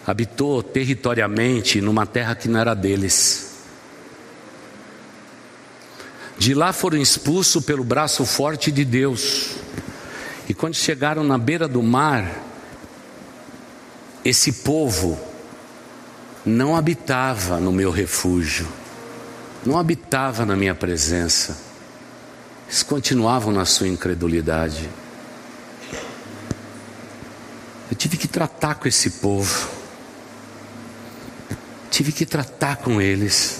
habitou 0.06 0.62
territoriamente 0.62 1.80
numa 1.80 2.06
terra 2.06 2.36
que 2.36 2.47
não 2.47 2.60
era 2.60 2.73
deles. 2.73 3.51
De 6.38 6.54
lá 6.54 6.73
foram 6.73 6.97
expulsos 6.97 7.63
pelo 7.63 7.84
braço 7.84 8.25
forte 8.25 8.71
de 8.71 8.84
Deus. 8.84 9.56
E 10.49 10.54
quando 10.54 10.73
chegaram 10.73 11.23
na 11.23 11.38
beira 11.38 11.67
do 11.67 11.82
mar, 11.84 12.43
esse 14.25 14.51
povo 14.51 15.19
não 16.45 16.75
habitava 16.75 17.60
no 17.60 17.71
meu 17.71 17.91
refúgio, 17.91 18.67
não 19.65 19.78
habitava 19.78 20.45
na 20.45 20.56
minha 20.56 20.74
presença, 20.74 21.58
eles 22.67 22.84
continuavam 22.84 23.52
na 23.52 23.65
sua 23.65 23.88
incredulidade. 23.88 24.89
Eu 27.89 27.95
tive 27.95 28.17
que 28.17 28.28
tratar 28.28 28.76
com 28.76 28.88
esse 28.88 29.10
povo, 29.12 29.69
tive 31.91 32.12
que 32.12 32.26
tratar 32.26 32.78
com 32.78 33.02
eles. 33.02 33.60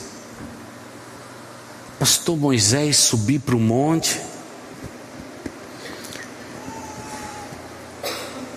Pastor 2.00 2.36
Moisés 2.36 2.98
subir 2.98 3.40
para 3.40 3.56
o 3.56 3.60
monte, 3.60 4.20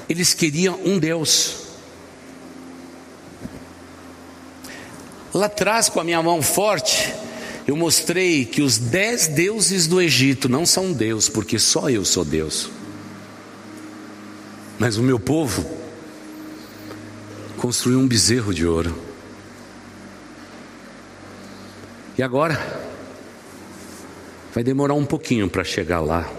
eles 0.08 0.32
queriam 0.32 0.80
um 0.82 0.98
Deus. 0.98 1.64
Lá 5.34 5.46
atrás, 5.46 5.88
com 5.88 5.98
a 5.98 6.04
minha 6.04 6.22
mão 6.22 6.40
forte, 6.40 7.12
eu 7.66 7.76
mostrei 7.76 8.44
que 8.44 8.60
os 8.60 8.76
dez 8.76 9.26
deuses 9.26 9.86
do 9.86 10.00
Egito 10.00 10.48
não 10.48 10.66
são 10.66 10.92
Deus, 10.92 11.28
porque 11.28 11.58
só 11.58 11.88
eu 11.88 12.04
sou 12.04 12.24
Deus. 12.24 12.70
Mas 14.78 14.98
o 14.98 15.02
meu 15.02 15.18
povo 15.18 15.64
construiu 17.56 17.98
um 17.98 18.06
bezerro 18.06 18.52
de 18.52 18.66
ouro. 18.66 18.94
E 22.18 22.22
agora, 22.22 22.60
vai 24.54 24.62
demorar 24.62 24.94
um 24.94 25.06
pouquinho 25.06 25.48
para 25.48 25.64
chegar 25.64 26.00
lá, 26.00 26.30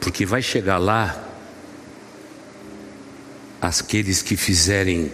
porque 0.00 0.24
vai 0.24 0.42
chegar 0.42 0.78
lá 0.78 1.22
aqueles 3.60 4.20
que 4.20 4.36
fizerem 4.36 5.12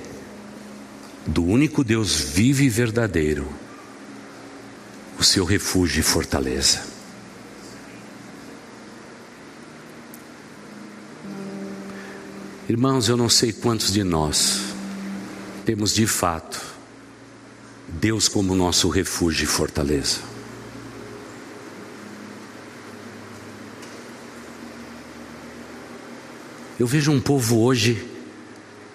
do 1.27 1.45
único 1.45 1.85
Deus 1.85 2.21
vivo 2.21 2.63
e 2.63 2.69
verdadeiro, 2.69 3.47
o 5.21 5.23
seu 5.23 5.45
refúgio 5.45 6.01
e 6.01 6.03
fortaleza. 6.03 6.83
Irmãos, 12.67 13.07
eu 13.07 13.19
não 13.19 13.29
sei 13.29 13.53
quantos 13.53 13.93
de 13.93 14.03
nós 14.03 14.61
temos 15.67 15.93
de 15.93 16.07
fato 16.07 16.59
Deus 17.87 18.29
como 18.29 18.55
nosso 18.55 18.89
refúgio 18.89 19.45
e 19.45 19.47
fortaleza. 19.47 20.21
Eu 26.79 26.87
vejo 26.87 27.13
um 27.13 27.21
povo 27.21 27.61
hoje 27.61 28.09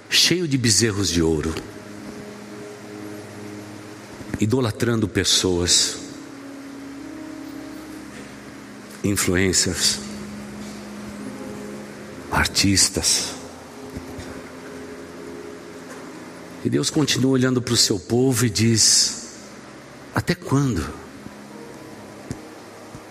cheio 0.09 0.47
de 0.47 0.57
bezerros 0.57 1.07
de 1.07 1.21
ouro 1.21 1.53
idolatrando 4.39 5.07
pessoas, 5.07 6.04
influencers, 9.05 9.99
artistas. 12.31 13.33
E 16.63 16.69
Deus 16.69 16.89
continua 16.89 17.31
olhando 17.31 17.61
para 17.61 17.73
o 17.73 17.77
seu 17.77 17.99
povo 17.99 18.45
e 18.45 18.49
diz: 18.49 19.35
Até 20.13 20.33
quando? 20.33 20.85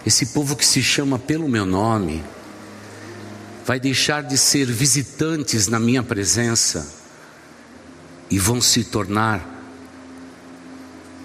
Esse 0.04 0.26
povo 0.26 0.56
que 0.56 0.66
se 0.66 0.82
chama 0.82 1.18
pelo 1.18 1.48
meu 1.48 1.64
nome 1.64 2.22
vai 3.64 3.80
deixar 3.80 4.22
de 4.22 4.36
ser 4.36 4.66
visitantes 4.66 5.66
na 5.68 5.80
minha 5.80 6.02
presença 6.02 6.86
e 8.30 8.38
vão 8.38 8.60
se 8.60 8.84
tornar 8.84 9.54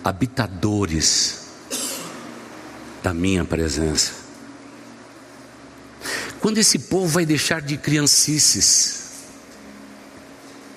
habitadores 0.04 1.48
da 3.04 3.14
minha 3.14 3.44
presença. 3.44 4.19
Quando 6.40 6.58
esse 6.58 6.80
povo 6.80 7.08
vai 7.08 7.26
deixar 7.26 7.62
de 7.62 7.78
criancices, 7.78 9.10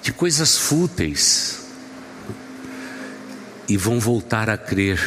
de 0.03 0.13
coisas 0.13 0.59
fúteis, 0.59 1.61
e 3.69 3.77
vão 3.77 4.01
voltar 4.01 4.51
a 4.51 4.59
crer 4.59 5.01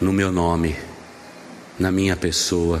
no 0.00 0.12
meu 0.12 0.32
nome, 0.32 0.76
na 1.78 1.92
minha 1.92 2.16
pessoa. 2.16 2.80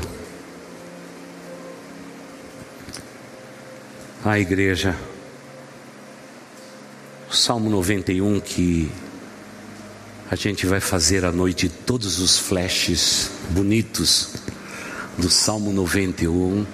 A 4.24 4.40
igreja, 4.40 4.98
Salmo 7.30 7.70
91 7.70 8.40
que 8.40 8.90
a 10.28 10.34
gente 10.34 10.66
vai 10.66 10.80
fazer 10.80 11.24
à 11.24 11.30
noite 11.30 11.68
todos 11.68 12.18
os 12.18 12.36
flashes 12.36 13.30
bonitos 13.50 14.30
do 15.18 15.30
Salmo 15.30 15.72
91. 15.72 16.66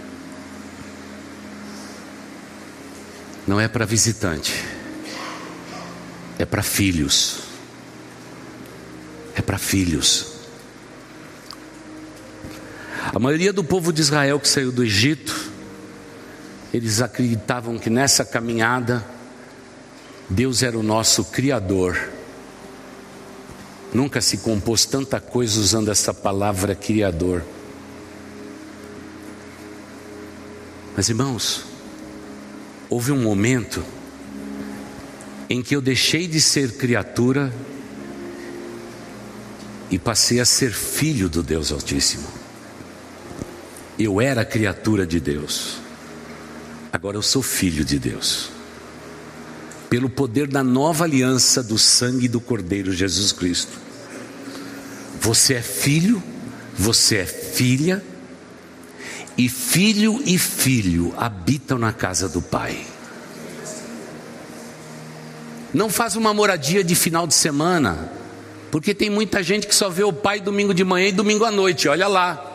Não 3.46 3.60
é 3.60 3.68
para 3.68 3.84
visitante, 3.84 4.64
é 6.38 6.44
para 6.44 6.62
filhos. 6.62 7.40
É 9.34 9.40
para 9.40 9.58
filhos. 9.58 10.32
A 13.14 13.18
maioria 13.18 13.52
do 13.52 13.64
povo 13.64 13.92
de 13.92 14.00
Israel 14.00 14.38
que 14.38 14.48
saiu 14.48 14.70
do 14.70 14.84
Egito, 14.84 15.50
eles 16.72 17.00
acreditavam 17.00 17.78
que 17.78 17.88
nessa 17.88 18.24
caminhada, 18.24 19.04
Deus 20.28 20.62
era 20.62 20.78
o 20.78 20.82
nosso 20.82 21.24
Criador 21.26 21.98
Nunca 23.92 24.22
se 24.22 24.38
compôs 24.38 24.86
tanta 24.86 25.20
coisa 25.20 25.60
usando 25.60 25.90
essa 25.90 26.14
palavra 26.14 26.74
criador. 26.74 27.42
Mas 30.96 31.08
irmãos, 31.08 31.64
houve 32.88 33.12
um 33.12 33.22
momento 33.22 33.82
em 35.48 35.62
que 35.62 35.74
eu 35.74 35.80
deixei 35.80 36.26
de 36.26 36.40
ser 36.40 36.76
criatura 36.76 37.52
e 39.90 39.98
passei 39.98 40.40
a 40.40 40.44
ser 40.44 40.72
filho 40.72 41.28
do 41.28 41.42
Deus 41.42 41.72
Altíssimo. 41.72 42.26
Eu 43.98 44.20
era 44.20 44.44
criatura 44.44 45.06
de 45.06 45.20
Deus, 45.20 45.76
agora 46.92 47.16
eu 47.16 47.22
sou 47.22 47.42
filho 47.42 47.84
de 47.84 47.98
Deus. 47.98 48.50
pelo 49.92 50.08
poder 50.08 50.48
da 50.48 50.64
nova 50.64 51.04
aliança 51.04 51.62
do 51.62 51.76
sangue 51.76 52.26
do 52.26 52.40
Cordeiro 52.40 52.90
Jesus 52.94 53.30
Cristo. 53.30 53.78
Você 55.20 55.52
é 55.52 55.60
filho, 55.60 56.22
você 56.74 57.16
é 57.16 57.26
filha, 57.26 58.02
e 59.36 59.48
filho 59.48 60.22
e 60.24 60.38
filho 60.38 61.14
habitam 61.16 61.78
na 61.78 61.92
casa 61.92 62.28
do 62.28 62.42
Pai. 62.42 62.84
Não 65.72 65.88
faz 65.88 66.16
uma 66.16 66.34
moradia 66.34 66.84
de 66.84 66.94
final 66.94 67.26
de 67.26 67.34
semana, 67.34 68.12
porque 68.70 68.94
tem 68.94 69.08
muita 69.08 69.42
gente 69.42 69.66
que 69.66 69.74
só 69.74 69.88
vê 69.88 70.04
o 70.04 70.12
pai 70.12 70.38
domingo 70.38 70.74
de 70.74 70.84
manhã 70.84 71.08
e 71.08 71.12
domingo 71.12 71.44
à 71.44 71.50
noite, 71.50 71.88
olha 71.88 72.06
lá. 72.06 72.50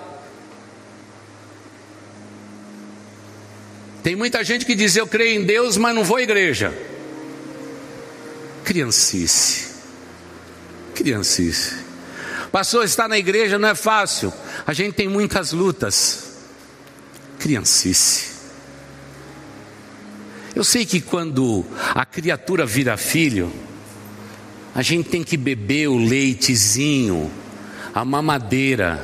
Tem 4.04 4.16
muita 4.16 4.44
gente 4.44 4.66
que 4.66 4.76
diz 4.76 4.96
eu 4.96 5.08
creio 5.08 5.42
em 5.42 5.46
Deus, 5.46 5.78
mas 5.78 5.96
não 5.96 6.04
vou 6.04 6.18
à 6.18 6.22
igreja. 6.22 6.74
Criancice. 8.64 9.68
Criancice. 10.94 11.76
Pastor, 12.52 12.86
estar 12.86 13.08
na 13.08 13.18
igreja 13.18 13.58
não 13.58 13.70
é 13.70 13.76
fácil. 13.76 14.32
A 14.66 14.74
gente 14.74 14.94
tem 14.94 15.08
muitas 15.08 15.52
lutas. 15.52 16.27
Criancice. 17.48 18.26
Eu 20.54 20.66
sei 20.66 20.86
que 20.86 21.00
quando 21.00 21.66
a 21.96 22.06
criatura 22.06 22.66
vira 22.66 22.98
filho, 22.98 23.50
a 24.76 24.82
gente 24.82 25.08
tem 25.08 25.24
que 25.24 25.38
beber 25.38 25.88
o 25.88 25.96
leitezinho, 25.96 27.32
a 27.96 28.04
mamadeira, 28.04 29.00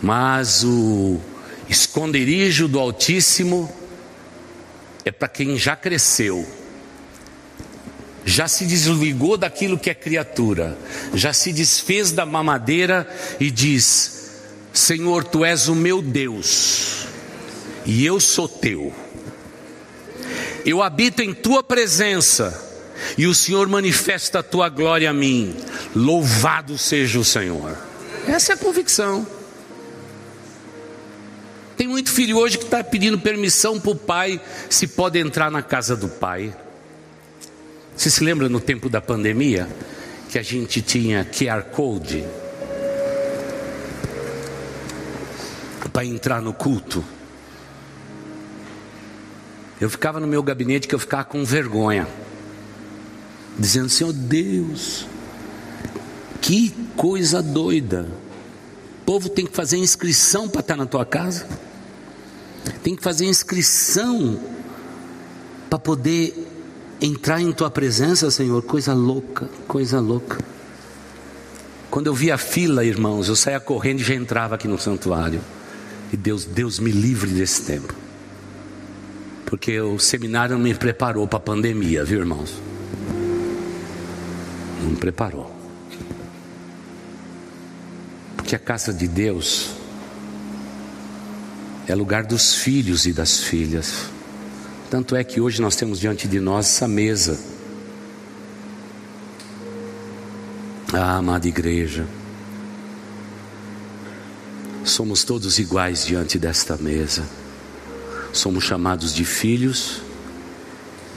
mas 0.00 0.62
o 0.62 1.18
esconderijo 1.68 2.68
do 2.68 2.78
Altíssimo 2.78 3.68
é 5.04 5.10
para 5.10 5.26
quem 5.26 5.58
já 5.58 5.74
cresceu, 5.74 6.46
já 8.24 8.46
se 8.46 8.64
desligou 8.64 9.36
daquilo 9.36 9.76
que 9.76 9.90
é 9.90 9.94
criatura, 9.94 10.78
já 11.14 11.32
se 11.32 11.52
desfez 11.52 12.12
da 12.12 12.24
mamadeira 12.24 13.12
e 13.40 13.50
diz: 13.50 14.23
Senhor, 14.74 15.22
tu 15.22 15.44
és 15.44 15.68
o 15.68 15.74
meu 15.76 16.02
Deus, 16.02 17.06
e 17.86 18.04
eu 18.04 18.18
sou 18.18 18.48
teu. 18.48 18.92
Eu 20.66 20.82
habito 20.82 21.22
em 21.22 21.32
tua 21.32 21.62
presença, 21.62 22.60
e 23.16 23.24
o 23.28 23.34
Senhor 23.34 23.68
manifesta 23.68 24.40
a 24.40 24.42
tua 24.42 24.68
glória 24.68 25.08
a 25.08 25.12
mim. 25.12 25.54
Louvado 25.94 26.76
seja 26.76 27.20
o 27.20 27.24
Senhor. 27.24 27.78
Essa 28.26 28.52
é 28.52 28.54
a 28.54 28.58
convicção. 28.58 29.24
Tem 31.76 31.86
muito 31.86 32.10
filho 32.10 32.36
hoje 32.38 32.58
que 32.58 32.64
está 32.64 32.82
pedindo 32.82 33.16
permissão 33.16 33.78
para 33.78 33.92
o 33.92 33.96
pai 33.96 34.40
se 34.68 34.88
pode 34.88 35.20
entrar 35.20 35.52
na 35.52 35.62
casa 35.62 35.94
do 35.94 36.08
pai. 36.08 36.52
Você 37.96 38.10
se 38.10 38.24
lembra 38.24 38.48
no 38.48 38.58
tempo 38.58 38.88
da 38.88 39.00
pandemia 39.00 39.68
que 40.30 40.38
a 40.38 40.42
gente 40.42 40.82
tinha 40.82 41.24
QR 41.24 41.62
Code 41.70 42.24
para 45.94 46.04
entrar 46.04 46.42
no 46.42 46.52
culto? 46.52 47.04
Eu 49.80 49.88
ficava 49.88 50.18
no 50.18 50.26
meu 50.26 50.42
gabinete 50.42 50.88
que 50.88 50.94
eu 50.94 50.98
ficava 50.98 51.22
com 51.22 51.44
vergonha, 51.44 52.08
dizendo: 53.56 53.88
Senhor 53.88 54.12
Deus, 54.12 55.06
que 56.42 56.70
coisa 56.96 57.40
doida. 57.40 58.08
O 59.02 59.04
povo 59.04 59.28
tem 59.28 59.46
que 59.46 59.54
fazer 59.54 59.76
inscrição 59.76 60.48
para 60.48 60.62
estar 60.62 60.76
na 60.76 60.86
tua 60.86 61.06
casa, 61.06 61.46
tem 62.82 62.96
que 62.96 63.02
fazer 63.02 63.26
inscrição 63.26 64.40
para 65.70 65.78
poder 65.78 66.34
entrar 67.00 67.40
em 67.40 67.52
tua 67.52 67.70
presença, 67.70 68.30
Senhor. 68.32 68.62
Coisa 68.62 68.94
louca, 68.94 69.48
coisa 69.68 70.00
louca. 70.00 70.38
Quando 71.88 72.08
eu 72.08 72.14
via 72.14 72.34
a 72.34 72.38
fila, 72.38 72.84
irmãos, 72.84 73.28
eu 73.28 73.36
saía 73.36 73.60
correndo 73.60 74.00
e 74.00 74.04
já 74.04 74.14
entrava 74.14 74.56
aqui 74.56 74.66
no 74.66 74.78
santuário. 74.78 75.40
E 76.14 76.16
Deus, 76.16 76.44
Deus 76.44 76.78
me 76.78 76.92
livre 76.92 77.28
desse 77.30 77.62
tempo 77.62 77.92
porque 79.54 79.80
o 79.80 80.00
seminário 80.00 80.56
não 80.56 80.64
me 80.64 80.74
preparou 80.74 81.28
para 81.28 81.36
a 81.36 81.40
pandemia, 81.40 82.04
viu 82.04 82.18
irmãos? 82.18 82.60
Não 84.82 84.90
me 84.90 84.96
preparou. 84.96 85.54
Porque 88.36 88.56
a 88.56 88.58
casa 88.58 88.92
de 88.92 89.06
Deus 89.06 89.70
é 91.86 91.94
lugar 91.94 92.24
dos 92.24 92.56
filhos 92.56 93.06
e 93.06 93.12
das 93.12 93.44
filhas. 93.44 94.06
Tanto 94.90 95.14
é 95.14 95.22
que 95.22 95.40
hoje 95.40 95.62
nós 95.62 95.76
temos 95.76 96.00
diante 96.00 96.26
de 96.26 96.40
nós 96.40 96.66
essa 96.66 96.88
mesa. 96.88 97.38
Ah, 100.92 101.18
amada 101.18 101.46
igreja, 101.46 102.08
somos 104.94 105.24
todos 105.24 105.58
iguais 105.58 106.04
diante 106.06 106.38
desta 106.38 106.76
mesa 106.76 107.24
somos 108.32 108.64
chamados 108.64 109.14
de 109.14 109.24
filhos 109.24 110.02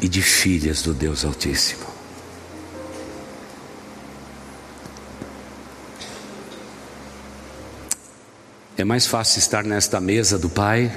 e 0.01 0.07
de 0.07 0.21
filhas 0.21 0.82
do 0.82 0.93
Deus 0.93 1.25
Altíssimo. 1.25 1.86
É 8.78 8.84
mais 8.84 9.07
fácil 9.07 9.39
estar 9.39 9.63
nesta 9.63 9.99
mesa 9.99 10.38
do 10.38 10.49
Pai 10.49 10.95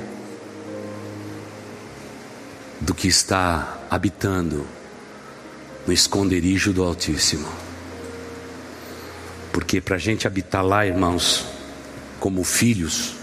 do 2.79 2.95
que 2.95 3.09
estar 3.09 3.87
habitando 3.91 4.67
no 5.87 5.93
esconderijo 5.93 6.75
do 6.75 6.85
Altíssimo. 6.85 7.49
Porque 9.51 9.81
para 9.81 9.97
a 9.97 9.99
gente 9.99 10.27
habitar 10.27 10.63
lá, 10.63 10.87
irmãos, 10.87 11.47
como 12.21 12.45
filhos, 12.45 13.15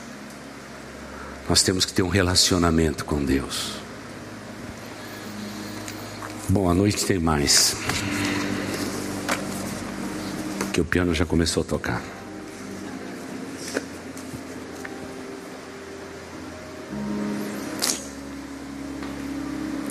nós 1.48 1.62
temos 1.62 1.86
que 1.86 1.94
ter 1.94 2.02
um 2.02 2.10
relacionamento 2.10 3.06
com 3.06 3.24
Deus. 3.24 3.74
Bom, 6.50 6.70
à 6.70 6.74
noite 6.74 7.06
tem 7.06 7.20
mais. 7.20 7.76
Porque 10.60 10.82
o 10.82 10.86
piano 10.86 11.14
já 11.14 11.26
começou 11.26 11.62
a 11.62 11.66
tocar. 11.66 12.02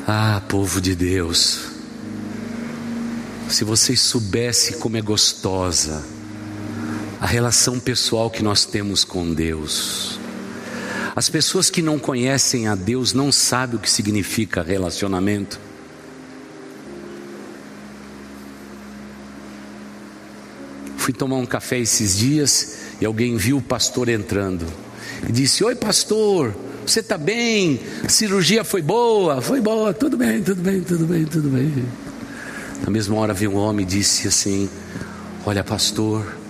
Ah, 0.09 0.43
povo 0.49 0.81
de 0.81 0.95
Deus, 0.95 1.69
se 3.49 3.65
vocês 3.65 4.01
soubessem 4.01 4.79
como 4.79 4.97
é 4.97 5.03
gostosa 5.03 6.16
a 7.27 7.29
relação 7.29 7.81
pessoal 7.81 8.31
que 8.31 8.41
nós 8.41 8.65
temos 8.65 9.03
com 9.03 9.35
Deus. 9.35 10.17
As 11.17 11.29
pessoas 11.29 11.69
que 11.69 11.83
não 11.83 11.99
conhecem 11.99 12.69
a 12.69 12.77
Deus 12.77 13.13
não 13.13 13.33
sabem 13.33 13.75
o 13.75 13.81
que 13.81 13.91
significa 13.91 14.63
relacionamento. 14.63 15.59
Fui 20.97 21.13
tomar 21.13 21.39
um 21.39 21.45
café 21.45 21.81
esses 21.81 22.17
dias 22.17 22.77
e 23.01 23.05
alguém 23.05 23.37
viu 23.37 23.57
o 23.57 23.63
pastor 23.63 24.09
entrando 24.09 24.65
e 25.29 25.33
disse: 25.33 25.65
Oi, 25.65 25.75
pastor, 25.75 26.55
você 26.87 27.01
está 27.01 27.19
bem? 27.19 27.81
A 28.05 28.09
cirurgia 28.09 28.63
foi 28.63 28.83
boa? 28.83 29.43
Foi 29.43 29.61
boa, 29.61 29.93
tudo 29.93 30.17
bem, 30.17 30.45
tudo 30.45 30.63
bem, 30.63 30.81
tudo 30.81 31.05
bem, 31.05 31.25
tudo 31.25 31.49
bem. 31.49 31.89
Na 32.85 32.91
mesma 32.91 33.17
hora 33.17 33.35
veio 33.35 33.51
um 33.51 33.57
homem 33.57 33.85
e 33.85 33.89
disse 33.89 34.29
assim: 34.29 34.71
Olha, 35.45 35.65
pastor, 35.65 36.46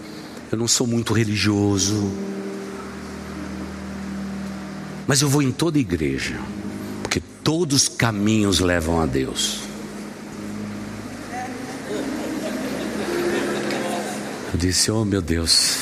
eu 0.51 0.59
não 0.59 0.69
sou 0.69 0.87
muito 0.87 1.13
religioso 1.13 2.11
mas 5.07 5.23
eu 5.23 5.29
vou 5.29 5.41
em 5.41 5.53
toda 5.53 5.79
igreja, 5.79 6.41
porque 7.03 7.23
todos 7.45 7.83
os 7.83 7.89
caminhos 7.89 8.59
levam 8.59 9.01
a 9.01 9.07
Deus. 9.07 9.61
Eu 14.53 14.59
disse: 14.59 14.91
Oh 14.91 15.05
meu 15.05 15.23
Deus, 15.23 15.77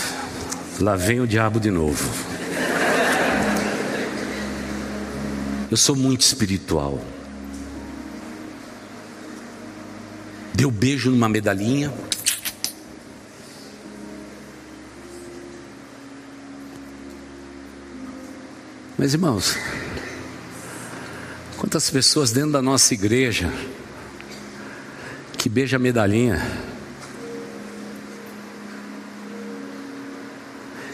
lá 0.79 0.95
vem 0.95 1.21
o 1.21 1.27
diabo 1.27 1.59
de 1.59 1.71
novo. 1.71 2.05
Eu 5.71 5.77
sou 5.77 5.97
muito 5.97 6.21
espiritual. 6.21 7.03
Deu 10.53 10.71
beijo 10.71 11.11
numa 11.11 11.29
medalhinha. 11.29 11.93
Mas 18.97 19.12
irmãos, 19.12 19.59
quantas 21.59 21.90
pessoas 21.90 22.30
dentro 22.30 22.53
da 22.53 22.62
nossa 22.62 22.95
igreja 22.95 23.53
que 25.36 25.49
beija 25.49 25.76
a 25.76 25.80
medalhinha, 25.80 26.40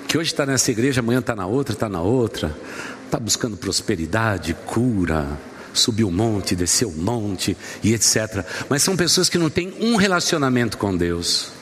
que 0.08 0.16
hoje 0.16 0.32
está 0.32 0.46
nessa 0.46 0.70
igreja, 0.70 1.00
amanhã 1.00 1.20
está 1.20 1.36
na 1.36 1.46
outra, 1.46 1.74
está 1.74 1.90
na 1.90 2.00
outra, 2.00 2.56
está 3.04 3.20
buscando 3.20 3.56
prosperidade, 3.58 4.54
cura, 4.66 5.38
subiu 5.74 6.08
o 6.08 6.10
monte, 6.10 6.56
desceu 6.56 6.88
o 6.88 6.96
monte 6.96 7.54
e 7.82 7.92
etc. 7.92 8.44
Mas 8.68 8.82
são 8.82 8.96
pessoas 8.96 9.28
que 9.28 9.36
não 9.36 9.50
têm 9.50 9.74
um 9.78 9.96
relacionamento 9.96 10.78
com 10.78 10.96
Deus. 10.96 11.59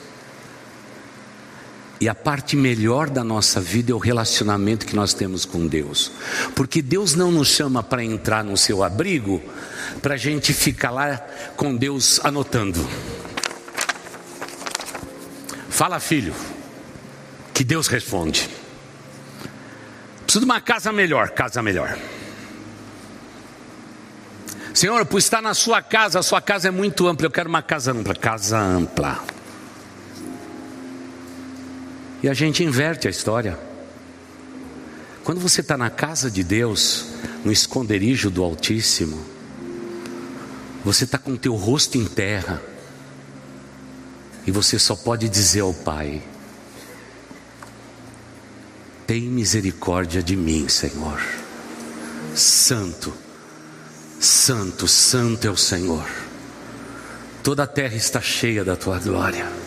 E 2.01 2.07
a 2.07 2.15
parte 2.15 2.55
melhor 2.55 3.09
da 3.09 3.23
nossa 3.23 3.59
vida 3.59 3.91
é 3.91 3.95
o 3.95 3.97
relacionamento 3.97 4.85
que 4.85 4.95
nós 4.95 5.13
temos 5.13 5.43
com 5.43 5.67
Deus. 5.67 6.11
Porque 6.55 6.81
Deus 6.81 7.13
não 7.13 7.31
nos 7.31 7.49
chama 7.49 7.83
para 7.83 8.03
entrar 8.03 8.43
no 8.43 8.55
seu 8.55 8.83
abrigo, 8.83 9.41
para 10.01 10.13
a 10.13 10.17
gente 10.17 10.53
ficar 10.53 10.91
lá 10.91 11.17
com 11.57 11.75
Deus 11.75 12.21
anotando. 12.23 12.87
Fala, 15.69 15.99
filho, 15.99 16.33
que 17.53 17.63
Deus 17.63 17.87
responde. 17.87 18.49
Preciso 20.23 20.39
de 20.39 20.45
uma 20.45 20.61
casa 20.61 20.93
melhor, 20.93 21.31
casa 21.31 21.61
melhor. 21.61 21.97
Senhor, 24.73 25.05
por 25.05 25.17
estar 25.17 25.41
na 25.41 25.53
sua 25.53 25.81
casa, 25.81 26.19
a 26.19 26.23
sua 26.23 26.39
casa 26.39 26.69
é 26.69 26.71
muito 26.71 27.07
ampla, 27.07 27.25
eu 27.27 27.31
quero 27.31 27.49
uma 27.49 27.61
casa 27.61 27.91
ampla, 27.91 28.15
casa 28.15 28.57
ampla. 28.57 29.19
E 32.21 32.27
a 32.27 32.33
gente 32.33 32.63
inverte 32.63 33.07
a 33.07 33.11
história. 33.11 33.57
Quando 35.23 35.39
você 35.39 35.61
está 35.61 35.77
na 35.77 35.89
casa 35.89 36.29
de 36.29 36.43
Deus, 36.43 37.05
no 37.45 37.51
esconderijo 37.51 38.29
do 38.29 38.43
Altíssimo, 38.43 39.23
você 40.83 41.03
está 41.03 41.17
com 41.17 41.35
teu 41.35 41.55
rosto 41.55 41.97
em 41.97 42.05
terra, 42.05 42.61
e 44.45 44.51
você 44.51 44.79
só 44.79 44.95
pode 44.95 45.29
dizer 45.29 45.61
ao 45.61 45.73
Pai: 45.73 46.21
Tem 49.05 49.21
misericórdia 49.21 50.23
de 50.23 50.35
mim, 50.35 50.67
Senhor. 50.67 51.21
Santo, 52.35 53.13
Santo, 54.19 54.87
Santo 54.87 55.47
é 55.47 55.51
o 55.51 55.57
Senhor. 55.57 56.07
Toda 57.43 57.63
a 57.63 57.67
terra 57.67 57.95
está 57.95 58.21
cheia 58.21 58.63
da 58.63 58.75
tua 58.75 58.99
glória. 58.99 59.58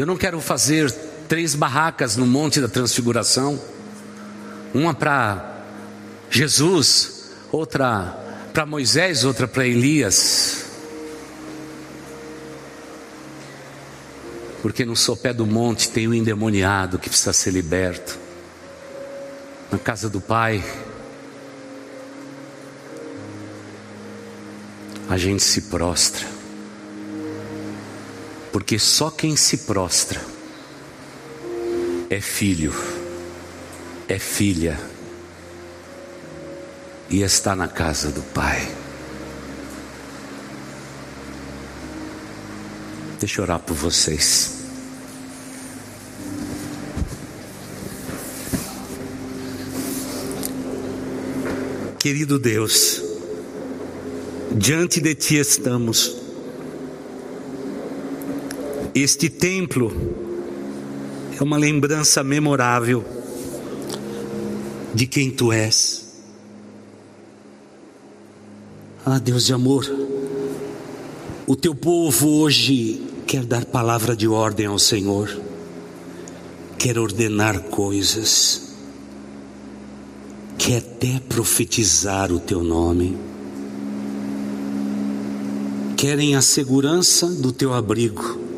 Eu 0.00 0.06
não 0.06 0.16
quero 0.16 0.40
fazer 0.40 0.90
três 1.28 1.54
barracas 1.54 2.16
no 2.16 2.26
Monte 2.26 2.58
da 2.58 2.68
Transfiguração, 2.68 3.60
uma 4.72 4.94
para 4.94 5.62
Jesus, 6.30 7.32
outra 7.52 8.18
para 8.50 8.64
Moisés, 8.64 9.26
outra 9.26 9.46
para 9.46 9.66
Elias. 9.66 10.64
Porque 14.62 14.86
no 14.86 14.96
sopé 14.96 15.34
do 15.34 15.46
monte 15.46 15.90
tem 15.90 16.08
um 16.08 16.14
endemoniado 16.14 16.98
que 16.98 17.10
precisa 17.10 17.34
ser 17.34 17.50
liberto. 17.50 18.18
Na 19.70 19.78
casa 19.78 20.08
do 20.08 20.18
Pai, 20.18 20.64
a 25.10 25.18
gente 25.18 25.42
se 25.42 25.60
prostra 25.60 26.39
porque 28.52 28.78
só 28.78 29.10
quem 29.10 29.36
se 29.36 29.58
prostra 29.58 30.20
é 32.08 32.20
filho, 32.20 32.74
é 34.08 34.18
filha 34.18 34.78
e 37.08 37.22
está 37.22 37.54
na 37.54 37.68
casa 37.68 38.10
do 38.10 38.22
Pai. 38.22 38.68
Deixa 43.20 43.40
eu 43.40 43.44
orar 43.44 43.60
por 43.60 43.74
vocês. 43.74 44.58
Querido 51.98 52.38
Deus, 52.38 53.02
diante 54.56 55.02
de 55.02 55.14
Ti 55.14 55.36
estamos 55.36 56.19
este 59.02 59.28
templo 59.28 59.92
é 61.38 61.42
uma 61.42 61.56
lembrança 61.56 62.22
memorável 62.22 63.04
de 64.92 65.06
quem 65.06 65.30
tu 65.30 65.52
és. 65.52 66.08
Ah, 69.06 69.18
Deus 69.18 69.46
de 69.46 69.54
amor, 69.54 69.86
o 71.46 71.56
teu 71.56 71.74
povo 71.74 72.28
hoje 72.28 73.00
quer 73.26 73.44
dar 73.44 73.64
palavra 73.64 74.14
de 74.14 74.28
ordem 74.28 74.66
ao 74.66 74.78
Senhor, 74.78 75.30
quer 76.76 76.98
ordenar 76.98 77.60
coisas, 77.60 78.74
quer 80.58 80.78
até 80.78 81.20
profetizar 81.20 82.30
o 82.30 82.38
teu 82.38 82.62
nome, 82.62 83.16
querem 85.96 86.36
a 86.36 86.42
segurança 86.42 87.26
do 87.26 87.52
teu 87.52 87.72
abrigo 87.72 88.49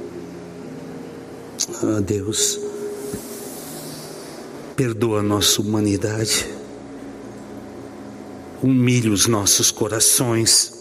ah, 1.83 2.01
Deus, 2.01 2.59
perdoa 4.77 5.21
a 5.21 5.23
nossa 5.23 5.61
humanidade, 5.61 6.49
humilha 8.63 9.11
os 9.11 9.27
nossos 9.27 9.71
corações. 9.71 10.73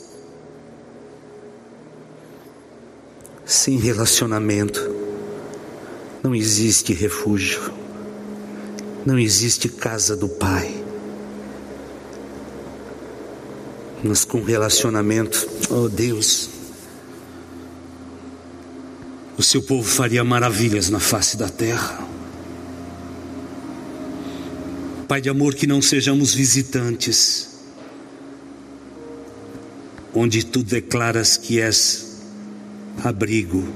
Sem 3.45 3.77
relacionamento, 3.77 4.79
não 6.23 6.33
existe 6.33 6.93
refúgio, 6.93 7.73
não 9.05 9.19
existe 9.19 9.67
casa 9.67 10.15
do 10.15 10.29
Pai. 10.29 10.81
Mas 14.03 14.23
com 14.23 14.41
relacionamento, 14.41 15.47
oh 15.69 15.89
Deus, 15.89 16.50
o 19.41 19.43
seu 19.43 19.63
povo 19.63 19.89
faria 19.89 20.23
maravilhas 20.23 20.91
na 20.91 20.99
face 20.99 21.35
da 21.35 21.49
terra. 21.49 22.07
Pai 25.07 25.19
de 25.19 25.29
amor, 25.29 25.55
que 25.55 25.65
não 25.65 25.81
sejamos 25.81 26.31
visitantes, 26.31 27.49
onde 30.13 30.45
tu 30.45 30.61
declaras 30.61 31.37
que 31.37 31.59
és 31.59 32.21
abrigo, 33.03 33.67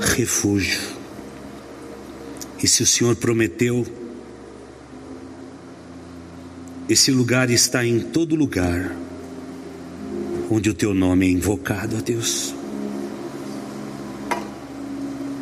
refúgio. 0.00 0.82
E 2.60 2.66
se 2.66 2.82
o 2.82 2.86
Senhor 2.86 3.14
prometeu, 3.14 3.86
esse 6.88 7.12
lugar 7.12 7.48
está 7.48 7.86
em 7.86 8.00
todo 8.00 8.34
lugar 8.34 8.92
onde 10.50 10.68
o 10.68 10.74
teu 10.74 10.92
nome 10.92 11.26
é 11.26 11.30
invocado, 11.30 11.96
ó 11.96 12.00
Deus. 12.00 12.63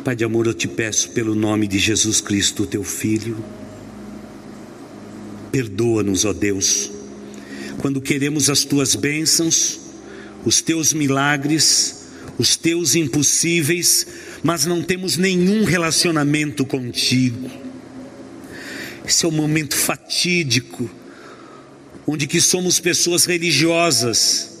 Pai 0.03 0.17
de 0.17 0.25
amor, 0.25 0.47
eu 0.47 0.53
te 0.53 0.67
peço 0.67 1.11
pelo 1.11 1.33
nome 1.33 1.65
de 1.65 1.79
Jesus 1.79 2.19
Cristo, 2.19 2.65
teu 2.65 2.83
Filho, 2.83 3.41
perdoa-nos, 5.49 6.25
ó 6.25 6.33
Deus, 6.33 6.91
quando 7.77 8.01
queremos 8.01 8.49
as 8.49 8.65
tuas 8.65 8.95
bênçãos, 8.97 9.79
os 10.43 10.61
teus 10.61 10.91
milagres, 10.91 12.07
os 12.37 12.57
teus 12.57 12.95
impossíveis, 12.95 14.05
mas 14.43 14.65
não 14.65 14.83
temos 14.83 15.15
nenhum 15.15 15.63
relacionamento 15.63 16.65
contigo. 16.65 17.49
Esse 19.07 19.23
é 19.23 19.27
o 19.29 19.31
momento 19.31 19.73
fatídico, 19.73 20.89
onde 22.05 22.27
que 22.27 22.41
somos 22.41 22.77
pessoas 22.77 23.23
religiosas, 23.23 24.52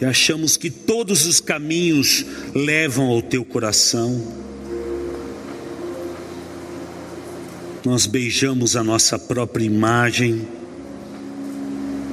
e 0.00 0.04
achamos 0.04 0.56
que 0.56 0.70
todos 0.70 1.26
os 1.26 1.40
caminhos 1.40 2.24
levam 2.54 3.06
ao 3.08 3.20
teu 3.20 3.44
coração. 3.44 4.20
Nós 7.84 8.06
beijamos 8.06 8.76
a 8.76 8.84
nossa 8.84 9.18
própria 9.18 9.64
imagem 9.64 10.48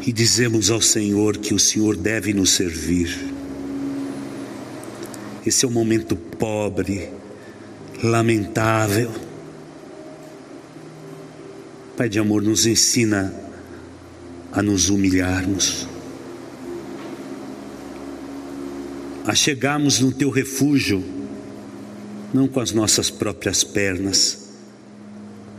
e 0.05 0.11
dizemos 0.11 0.69
ao 0.69 0.81
Senhor 0.81 1.37
que 1.37 1.53
o 1.53 1.59
Senhor 1.59 1.95
deve 1.95 2.33
nos 2.33 2.51
servir. 2.51 3.17
Esse 5.45 5.63
é 5.63 5.67
um 5.67 5.71
momento 5.71 6.15
pobre, 6.15 7.09
lamentável. 8.03 9.11
Pai 11.95 12.09
de 12.09 12.19
amor, 12.19 12.41
nos 12.41 12.65
ensina 12.65 13.33
a 14.51 14.61
nos 14.61 14.89
humilharmos 14.89 15.87
a 19.27 19.35
chegarmos 19.35 19.99
no 19.99 20.11
teu 20.11 20.29
refúgio, 20.29 21.03
não 22.33 22.47
com 22.47 22.61
as 22.61 22.71
nossas 22.71 23.09
próprias 23.09 23.63
pernas, 23.63 24.47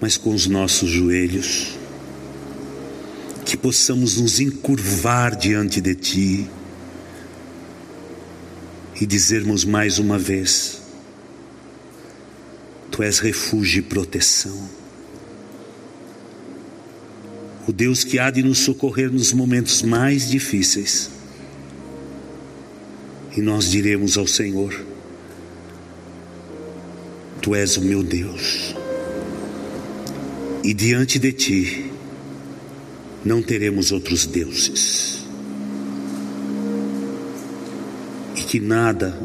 mas 0.01 0.17
com 0.17 0.35
os 0.35 0.47
nossos 0.47 0.91
joelhos, 0.91 1.79
que 3.45 3.57
possamos 3.57 4.17
nos 4.17 4.41
encurvar 4.41 5.37
diante 5.37 5.81
de 5.81 5.95
ti 5.95 6.51
e 9.01 9.07
dizermos 9.07 9.65
mais 9.65 9.99
uma 9.99 10.19
vez: 10.19 10.81
Tu 12.91 13.03
és 13.03 13.19
refúgio 13.19 13.81
e 13.81 13.83
proteção. 13.83 14.79
o 17.69 17.73
Deus 17.73 18.03
que 18.03 18.19
há 18.19 18.31
de 18.31 18.43
nos 18.43 18.61
socorrer 18.61 19.13
nos 19.13 19.31
momentos 19.31 19.83
mais 19.83 20.27
difíceis. 20.27 21.18
E 23.39 23.41
nós 23.41 23.71
diremos 23.71 24.19
ao 24.19 24.27
Senhor: 24.27 24.75
Tu 27.41 27.55
és 27.55 27.77
o 27.77 27.83
meu 27.83 28.03
Deus, 28.03 28.75
e 30.65 30.75
diante 30.75 31.21
de 31.21 31.33
Ti 31.33 31.93
não 33.25 33.41
teremos 33.41 33.93
outros 33.93 34.27
deuses, 34.27 35.21
e 38.37 38.41
que 38.41 38.59
nada 38.59 39.17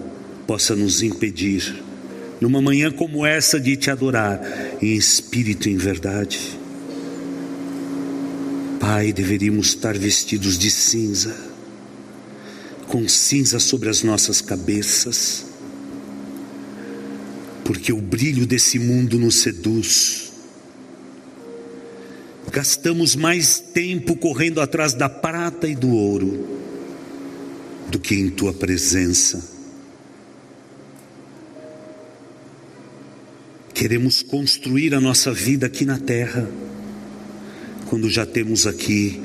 possa 0.46 0.76
nos 0.76 1.02
impedir, 1.02 1.84
numa 2.40 2.62
manhã 2.62 2.92
como 2.92 3.26
essa, 3.26 3.60
de 3.60 3.76
Te 3.76 3.90
adorar 3.90 4.40
em 4.80 4.94
espírito 4.94 5.68
e 5.68 5.72
em 5.72 5.78
verdade. 5.78 6.40
Pai, 8.80 9.12
deveríamos 9.12 9.70
estar 9.70 9.98
vestidos 9.98 10.60
de 10.60 10.70
cinza, 10.70 11.53
com 12.94 13.10
cinza 13.10 13.58
sobre 13.58 13.90
as 13.90 14.04
nossas 14.04 14.40
cabeças, 14.40 15.48
porque 17.66 17.92
o 17.92 18.00
brilho 18.00 18.46
desse 18.46 18.78
mundo 18.78 19.18
nos 19.18 19.38
seduz. 19.38 20.32
Gastamos 22.52 23.16
mais 23.16 23.60
tempo 23.60 24.16
correndo 24.16 24.62
atrás 24.62 24.94
da 24.94 25.10
prata 25.10 25.68
e 25.68 25.74
do 25.74 25.90
ouro 25.90 26.48
do 27.90 27.98
que 27.98 28.14
em 28.14 28.30
tua 28.30 28.54
presença. 28.54 29.44
Queremos 33.74 34.22
construir 34.22 34.94
a 34.94 35.02
nossa 35.02 35.34
vida 35.34 35.66
aqui 35.66 35.84
na 35.84 35.98
terra 35.98 36.48
quando 37.88 38.08
já 38.08 38.24
temos 38.24 38.68
aqui 38.68 39.20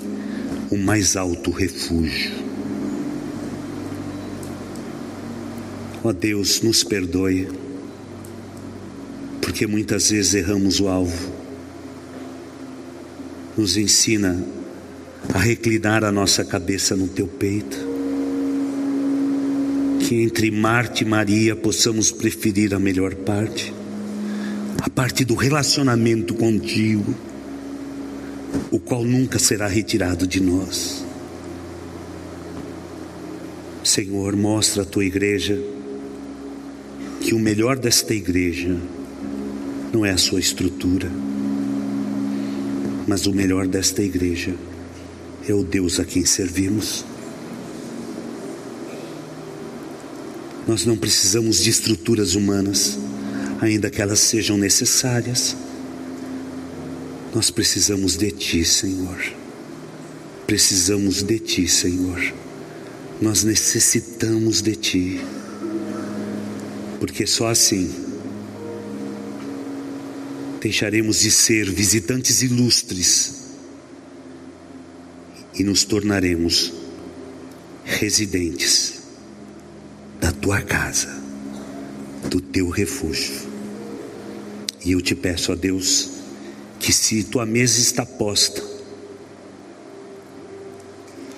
o 0.71 0.79
mais 0.79 1.17
alto 1.17 1.51
refúgio. 1.51 2.48
Ó 6.05 6.09
oh 6.09 6.13
Deus, 6.13 6.63
nos 6.63 6.85
perdoe, 6.85 7.49
porque 9.41 9.67
muitas 9.67 10.11
vezes 10.11 10.35
erramos 10.35 10.79
o 10.79 10.89
alvo. 10.89 11.33
Nos 13.57 13.77
ensina 13.77 14.41
a 15.35 15.39
reclinar 15.39 16.05
a 16.05 16.13
nossa 16.13 16.45
cabeça 16.45 16.95
no 16.95 17.09
teu 17.09 17.27
peito. 17.27 17.77
Que 20.07 20.23
entre 20.23 20.51
Marte 20.51 21.03
e 21.03 21.07
Maria 21.07 21.57
possamos 21.57 22.13
preferir 22.13 22.73
a 22.75 22.79
melhor 22.79 23.15
parte, 23.17 23.75
a 24.81 24.89
parte 24.89 25.25
do 25.25 25.35
relacionamento 25.35 26.35
contigo 26.35 27.15
o 28.71 28.79
qual 28.79 29.05
nunca 29.05 29.39
será 29.39 29.67
retirado 29.67 30.27
de 30.27 30.41
nós. 30.41 31.05
Senhor, 33.83 34.37
mostra 34.37 34.83
a 34.83 34.87
tua 34.87 35.05
igreja 35.05 35.59
que 37.29 37.35
o 37.35 37.39
melhor 37.39 37.79
desta 37.79 38.15
igreja 38.15 38.75
não 39.93 40.03
é 40.03 40.13
a 40.13 40.17
sua 40.17 40.41
estrutura, 40.41 41.13
mas 43.07 43.27
o 43.27 43.35
melhor 43.35 43.67
desta 43.67 44.03
igreja 44.03 44.55
é 45.47 45.53
o 45.53 45.63
Deus 45.63 46.01
a 46.01 46.07
quem 46.07 46.25
servimos. 46.25 47.05
Nós 50.67 50.87
não 50.87 50.97
precisamos 50.97 51.63
de 51.63 51.69
estruturas 51.69 52.35
humanas, 52.35 52.99
ainda 53.61 53.91
que 53.91 54.01
elas 54.01 54.21
sejam 54.21 54.57
necessárias. 54.57 55.55
Nós 57.35 57.51
precisamos 57.51 58.17
de 58.17 58.31
Ti, 58.31 58.65
Senhor. 58.65 59.19
Precisamos 60.47 61.23
de 61.23 61.39
Ti, 61.39 61.69
Senhor. 61.69 62.33
Nós 63.21 63.45
necessitamos 63.45 64.63
de 64.63 64.75
Ti. 64.75 65.21
Porque 66.99 67.27
só 67.27 67.49
assim 67.49 67.95
deixaremos 70.61 71.21
de 71.21 71.31
ser 71.31 71.71
visitantes 71.71 72.43
ilustres 72.43 73.39
e 75.55 75.65
nos 75.65 75.85
tornaremos 75.85 76.73
residentes 77.85 78.95
da 80.21 80.33
tua 80.33 80.61
casa, 80.61 81.09
do 82.29 82.41
teu 82.41 82.69
refúgio. 82.69 83.35
E 84.85 84.93
eu 84.93 85.01
te 85.01 85.15
peço 85.15 85.53
a 85.53 85.55
Deus, 85.55 86.11
que 86.79 86.93
se 86.93 87.25
tua 87.25 87.45
mesa 87.45 87.81
está 87.81 88.07
posta, 88.07 88.63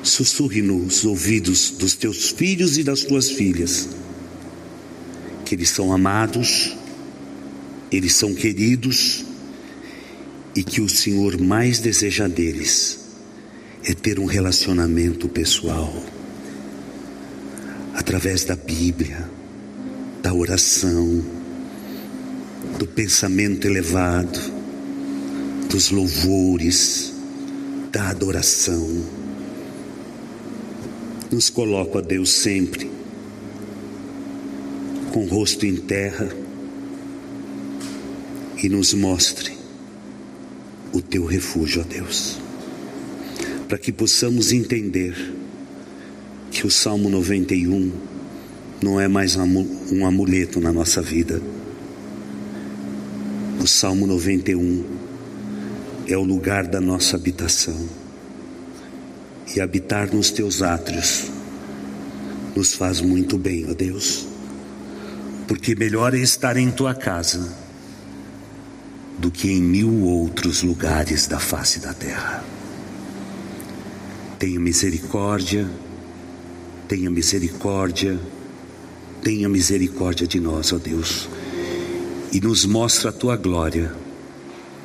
sussurre 0.02 0.62
nos 0.62 1.04
ouvidos 1.04 1.70
dos 1.70 1.94
teus 1.94 2.30
filhos 2.30 2.78
e 2.78 2.82
das 2.82 3.02
tuas 3.02 3.30
filhas, 3.30 3.88
que 5.50 5.56
eles 5.56 5.70
são 5.70 5.92
amados, 5.92 6.76
eles 7.90 8.14
são 8.14 8.32
queridos, 8.32 9.24
e 10.54 10.62
que 10.62 10.80
o 10.80 10.88
Senhor 10.88 11.40
mais 11.40 11.80
deseja 11.80 12.28
deles 12.28 13.00
é 13.84 13.92
ter 13.92 14.20
um 14.20 14.26
relacionamento 14.26 15.28
pessoal, 15.28 15.92
através 17.96 18.44
da 18.44 18.54
Bíblia, 18.54 19.28
da 20.22 20.32
oração, 20.32 21.20
do 22.78 22.86
pensamento 22.86 23.66
elevado 23.66 24.38
dos 25.68 25.90
louvores, 25.90 27.12
da 27.90 28.08
adoração. 28.10 29.04
Nos 31.28 31.50
coloco 31.50 31.98
a 31.98 32.00
Deus 32.00 32.30
sempre 32.34 32.99
com 35.10 35.24
o 35.24 35.28
rosto 35.28 35.66
em 35.66 35.76
terra 35.76 36.28
e 38.62 38.68
nos 38.68 38.94
mostre 38.94 39.52
o 40.92 41.00
teu 41.00 41.24
refúgio, 41.24 41.82
ó 41.82 41.84
Deus, 41.84 42.38
para 43.68 43.78
que 43.78 43.92
possamos 43.92 44.52
entender 44.52 45.14
que 46.50 46.66
o 46.66 46.70
Salmo 46.70 47.08
91 47.08 47.92
não 48.82 49.00
é 49.00 49.08
mais 49.08 49.36
um 49.36 50.06
amuleto 50.06 50.60
na 50.60 50.72
nossa 50.72 51.02
vida. 51.02 51.40
O 53.62 53.66
Salmo 53.66 54.06
91 54.06 54.84
é 56.08 56.16
o 56.16 56.22
lugar 56.22 56.66
da 56.66 56.80
nossa 56.80 57.16
habitação. 57.16 57.88
E 59.54 59.60
habitar 59.60 60.12
nos 60.14 60.30
teus 60.30 60.62
átrios 60.62 61.26
nos 62.54 62.74
faz 62.74 63.00
muito 63.00 63.36
bem, 63.36 63.66
ó 63.68 63.74
Deus, 63.74 64.29
porque 65.50 65.74
melhor 65.74 66.14
é 66.14 66.18
estar 66.18 66.56
em 66.56 66.70
tua 66.70 66.94
casa 66.94 67.52
do 69.18 69.32
que 69.32 69.50
em 69.50 69.60
mil 69.60 70.04
outros 70.04 70.62
lugares 70.62 71.26
da 71.26 71.40
face 71.40 71.80
da 71.80 71.92
terra. 71.92 72.44
Tenha 74.38 74.60
misericórdia, 74.60 75.68
tenha 76.86 77.10
misericórdia, 77.10 78.16
tenha 79.24 79.48
misericórdia 79.48 80.24
de 80.24 80.38
nós, 80.38 80.72
ó 80.72 80.78
Deus, 80.78 81.28
e 82.30 82.40
nos 82.40 82.64
mostra 82.64 83.10
a 83.10 83.12
tua 83.12 83.36
glória 83.36 83.92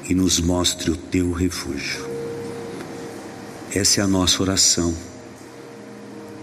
e 0.09 0.15
nos 0.15 0.39
mostre 0.39 0.89
o 0.89 0.97
teu 0.97 1.31
refúgio. 1.31 2.03
Essa 3.71 4.01
é 4.01 4.03
a 4.03 4.07
nossa 4.07 4.41
oração 4.41 4.97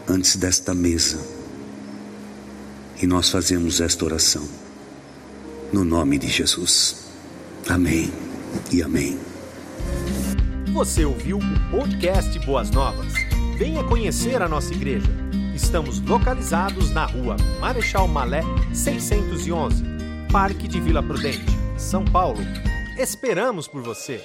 antes 0.06 0.36
desta 0.36 0.72
mesa. 0.72 1.41
E 3.02 3.06
nós 3.06 3.28
fazemos 3.28 3.80
esta 3.80 4.04
oração 4.04 4.48
no 5.72 5.84
nome 5.84 6.18
de 6.18 6.28
Jesus. 6.28 7.08
Amém 7.68 8.12
e 8.70 8.80
amém. 8.80 9.18
Você 10.72 11.04
ouviu 11.04 11.38
o 11.38 11.70
podcast 11.70 12.38
Boas 12.46 12.70
Novas? 12.70 13.12
Venha 13.58 13.82
conhecer 13.82 14.40
a 14.40 14.48
nossa 14.48 14.72
igreja. 14.72 15.10
Estamos 15.52 16.00
localizados 16.00 16.90
na 16.90 17.04
rua 17.06 17.36
Marechal 17.60 18.06
Malé 18.06 18.42
611, 18.72 19.82
Parque 20.30 20.68
de 20.68 20.80
Vila 20.80 21.02
Prudente, 21.02 21.44
São 21.76 22.04
Paulo 22.04 22.40
Esperamos 22.96 23.66
por 23.66 23.82
você! 23.82 24.22